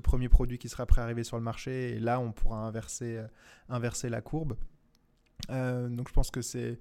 premier 0.04 0.30
produit 0.30 0.60
qui 0.60 0.70
sera 0.70 0.86
prêt 0.86 1.02
à 1.02 1.06
arriver 1.06 1.24
sur 1.24 1.38
le 1.38 1.44
marché 1.44 1.96
et 1.96 2.00
là 2.00 2.20
on 2.20 2.32
pourra 2.32 2.60
inverser, 2.68 3.20
inverser 3.70 4.10
la 4.10 4.22
courbe. 4.22 4.56
donc 5.50 6.08
je 6.08 6.14
pense 6.14 6.30
que 6.30 6.42
c'est 6.42 6.80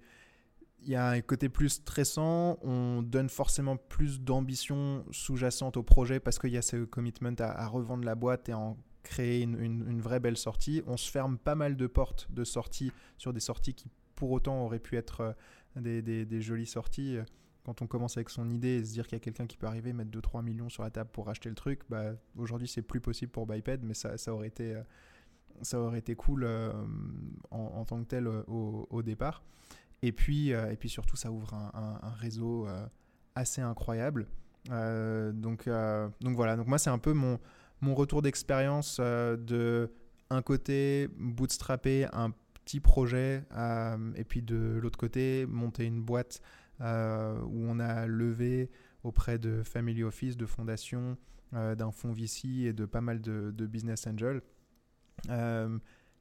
il 0.84 0.90
y 0.90 0.96
a 0.96 1.08
un 1.08 1.20
côté 1.22 1.48
plus 1.48 1.70
stressant, 1.70 2.58
on 2.62 3.02
donne 3.02 3.30
forcément 3.30 3.76
plus 3.76 4.20
d'ambition 4.20 5.04
sous-jacente 5.10 5.76
au 5.78 5.82
projet 5.82 6.20
parce 6.20 6.38
qu'il 6.38 6.50
y 6.50 6.58
a 6.58 6.62
ce 6.62 6.84
commitment 6.84 7.34
à, 7.38 7.66
revendre 7.66 8.04
la 8.04 8.14
boîte 8.14 8.48
et 8.50 8.52
à 8.52 8.58
en 8.58 8.76
créer 9.04 9.42
une, 9.42 10.00
vraie 10.00 10.18
belle 10.18 10.36
sortie. 10.36 10.82
On 10.86 10.96
se 10.96 11.08
ferme 11.08 11.38
pas 11.38 11.54
mal 11.54 11.76
de 11.76 11.86
portes 11.86 12.26
de 12.30 12.42
sortie 12.42 12.92
sur 13.16 13.32
des 13.32 13.40
sorties 13.40 13.74
qui 13.74 13.88
pour 14.16 14.32
autant 14.32 14.64
auraient 14.64 14.80
pu 14.80 14.96
être 14.96 15.36
euh, 15.76 16.24
des, 16.24 16.40
jolies 16.40 16.66
sorties. 16.66 17.18
Quand 17.64 17.82
on 17.82 17.86
commence 17.86 18.16
avec 18.16 18.30
son 18.30 18.50
idée 18.50 18.78
et 18.78 18.84
se 18.84 18.92
dire 18.92 19.06
qu'il 19.06 19.16
y 19.16 19.20
a 19.20 19.24
quelqu'un 19.24 19.46
qui 19.46 19.56
peut 19.56 19.66
arriver, 19.66 19.92
mettre 19.92 20.10
2-3 20.10 20.42
millions 20.42 20.68
sur 20.68 20.82
la 20.82 20.90
table 20.90 21.10
pour 21.12 21.28
acheter 21.28 21.48
le 21.48 21.54
truc, 21.54 21.82
bah, 21.88 22.12
aujourd'hui 22.36 22.68
c'est 22.68 22.82
plus 22.82 23.00
possible 23.00 23.30
pour 23.30 23.46
Biped, 23.46 23.84
mais 23.84 23.94
ça, 23.94 24.16
aurait 24.28 24.48
été... 24.48 24.74
Euh, 24.74 24.82
ça 25.62 25.78
aurait 25.78 26.00
été 26.00 26.16
cool 26.16 26.42
euh, 26.44 26.72
en, 27.52 27.84
tant 27.84 28.02
que 28.02 28.08
tel 28.08 28.26
au 28.26 29.02
départ. 29.04 29.44
Et 30.02 30.10
puis, 30.10 30.48
et 30.48 30.76
puis 30.76 30.88
surtout, 30.88 31.14
ça 31.14 31.30
ouvre 31.30 31.54
un, 31.54 32.10
réseau 32.18 32.66
assez 33.36 33.62
incroyable. 33.62 34.26
Donc, 34.68 35.68
donc 35.68 36.36
voilà, 36.36 36.56
donc 36.56 36.66
moi 36.66 36.78
c'est 36.78 36.90
un 36.90 36.98
peu 36.98 37.12
mon, 37.12 37.38
mon 37.80 37.94
retour 37.94 38.22
d'expérience 38.22 38.98
de 39.00 39.90
un 40.30 40.42
côté 40.42 41.08
bootstrapper 41.16 42.06
un 42.12 42.30
petit 42.64 42.80
projet 42.80 43.44
et 44.16 44.24
puis 44.24 44.42
de 44.42 44.78
l'autre 44.80 44.98
côté 44.98 45.46
monter 45.46 45.84
une 45.84 46.02
boîte 46.02 46.40
où 46.80 46.84
on 46.84 47.78
a 47.78 48.06
levé 48.06 48.70
auprès 49.02 49.38
de 49.38 49.62
Family 49.62 50.02
Office, 50.02 50.36
de 50.36 50.46
fondations, 50.46 51.18
d'un 51.52 51.92
fonds 51.92 52.12
VC 52.12 52.64
et 52.64 52.72
de 52.72 52.86
pas 52.86 53.00
mal 53.00 53.20
de, 53.20 53.66
business 53.66 54.06
angels. 54.06 54.40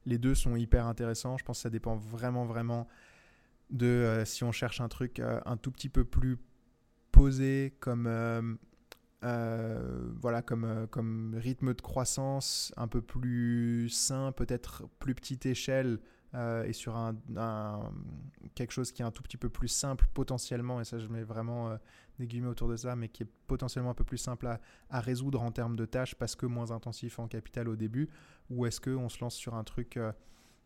les 0.04 0.18
deux 0.18 0.34
sont 0.34 0.56
hyper 0.56 0.86
intéressants. 0.86 1.38
Je 1.38 1.44
pense 1.44 1.58
que 1.58 1.62
ça 1.62 1.70
dépend 1.70 1.96
vraiment, 1.96 2.44
vraiment 2.44 2.86
de 3.70 3.86
euh, 3.86 4.24
si 4.24 4.44
on 4.44 4.52
cherche 4.52 4.80
un 4.80 4.88
truc 4.88 5.18
euh, 5.18 5.40
un 5.46 5.56
tout 5.56 5.70
petit 5.70 5.88
peu 5.88 6.04
plus 6.04 6.38
posé 7.12 7.74
comme 7.80 8.58
euh, 9.24 10.12
voilà 10.20 10.42
comme, 10.42 10.86
comme 10.90 11.34
rythme 11.36 11.74
de 11.74 11.80
croissance 11.80 12.72
un 12.76 12.88
peu 12.88 13.00
plus 13.00 13.88
sain 13.88 14.32
peut-être 14.32 14.84
plus 14.98 15.14
petite 15.14 15.46
échelle 15.46 15.98
et 16.66 16.72
sur 16.72 16.96
un, 16.96 17.14
quelque 18.56 18.72
chose 18.72 18.90
qui 18.90 19.02
est 19.02 19.04
un 19.04 19.12
tout 19.12 19.22
petit 19.22 19.36
peu 19.36 19.48
plus 19.48 19.68
simple 19.68 20.08
potentiellement 20.14 20.80
et 20.80 20.84
ça 20.84 20.98
je 20.98 21.06
mets 21.06 21.22
vraiment 21.22 21.78
des 22.18 22.26
guillemets 22.26 22.48
autour 22.48 22.66
de 22.66 22.74
ça 22.74 22.96
mais 22.96 23.08
qui 23.08 23.22
est 23.22 23.28
potentiellement 23.46 23.90
un 23.90 23.94
peu 23.94 24.02
plus 24.02 24.18
simple 24.18 24.48
à, 24.48 24.60
à 24.90 25.00
résoudre 25.00 25.40
en 25.40 25.52
termes 25.52 25.76
de 25.76 25.86
tâches 25.86 26.16
parce 26.16 26.34
que 26.34 26.46
moins 26.46 26.72
intensif 26.72 27.20
en 27.20 27.28
capital 27.28 27.68
au 27.68 27.76
début 27.76 28.08
ou 28.50 28.66
est-ce 28.66 28.80
qu'on 28.80 29.08
se 29.08 29.20
lance 29.20 29.36
sur 29.36 29.54
un 29.54 29.62
truc 29.62 29.96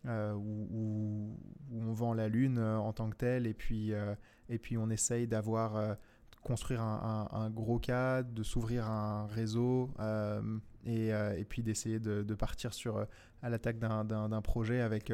euh, 0.07 0.33
où, 0.33 1.37
on 1.73 1.93
vend 1.93 2.15
la 2.15 2.29
lune 2.29 2.59
euh, 2.59 2.79
en 2.79 2.93
tant 2.93 3.11
que 3.11 3.17
tel 3.17 3.47
et 3.47 3.53
puis, 3.53 3.93
euh, 3.93 4.15
et 4.49 4.59
puis 4.59 4.79
on 4.79 4.91
essaye 4.91 5.27
d'avoir 5.27 5.97
construire 6.49 6.83
un, 6.83 7.51
gros 7.51 7.79
cas, 7.79 8.23
de 8.23 8.43
s'ouvrir 8.43 8.87
un 8.87 9.27
réseau 9.27 9.91
et, 10.85 11.09
et, 11.09 11.45
puis 11.49 11.63
d'essayer 11.63 12.01
de, 12.01 12.35
partir 12.35 12.75
sur, 12.75 13.07
à 13.43 13.51
l'attaque 13.51 13.79
d'un 13.79 14.43
projet 14.43 14.81
avec, 14.81 15.13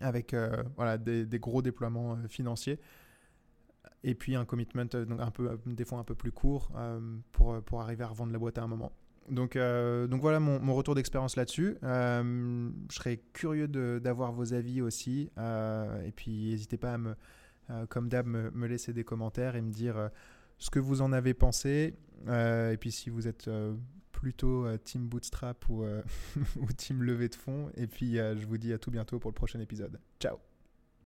avec 0.00 0.34
voilà, 0.76 0.96
des, 0.98 1.38
gros 1.38 1.62
déploiements 1.62 2.16
financiers. 2.28 2.80
Et 4.02 4.14
puis 4.14 4.34
un 4.34 4.46
commitment 4.46 4.86
donc 4.86 5.20
un 5.20 5.30
peu, 5.30 5.58
des 5.66 5.84
fois 5.84 5.98
un 5.98 6.04
peu 6.04 6.14
plus 6.14 6.32
court 6.32 6.72
pour, 7.32 7.62
pour 7.62 7.82
arriver 7.82 8.04
à 8.04 8.08
revendre 8.08 8.32
la 8.32 8.38
boîte 8.38 8.56
à 8.56 8.62
un 8.62 8.68
moment. 8.68 8.92
Donc, 9.30 9.56
euh, 9.56 10.06
donc 10.06 10.20
voilà 10.20 10.40
mon, 10.40 10.74
retour 10.74 10.94
d'expérience 10.94 11.36
là-dessus. 11.36 11.76
Euh, 11.84 12.70
je 12.90 12.94
serais 12.94 13.20
curieux 13.32 13.68
d'avoir 13.68 14.32
vos 14.32 14.54
avis 14.54 14.82
aussi. 14.82 15.30
Euh, 15.38 16.04
et 16.04 16.12
puis 16.12 16.50
n'hésitez 16.50 16.76
pas 16.76 16.94
à 16.94 16.98
me, 16.98 17.14
comme 17.88 18.08
d'hab, 18.08 18.26
me, 18.26 18.66
laisser 18.66 18.92
des 18.92 19.04
commentaires 19.04 19.56
et 19.56 19.62
me 19.62 19.70
dire 19.70 20.10
ce 20.58 20.70
que 20.70 20.78
vous 20.78 21.02
en 21.02 21.12
avez 21.12 21.34
pensé. 21.34 21.94
et 22.28 22.76
puis 22.78 22.92
si 22.92 23.10
vous 23.10 23.28
êtes 23.28 23.50
plutôt 24.12 24.66
team 24.78 25.08
bootstrap 25.08 25.68
ou, 25.68 25.84
ou 26.60 26.72
team 26.76 27.02
levée 27.02 27.28
de 27.28 27.34
fonds. 27.34 27.70
Et 27.76 27.86
puis 27.86 28.16
je 28.16 28.46
vous 28.46 28.58
dis 28.58 28.72
à 28.72 28.78
tout 28.78 28.90
bientôt 28.90 29.18
pour 29.18 29.30
le 29.30 29.34
prochain 29.36 29.60
épisode. 29.60 30.00
Ciao 30.18 30.49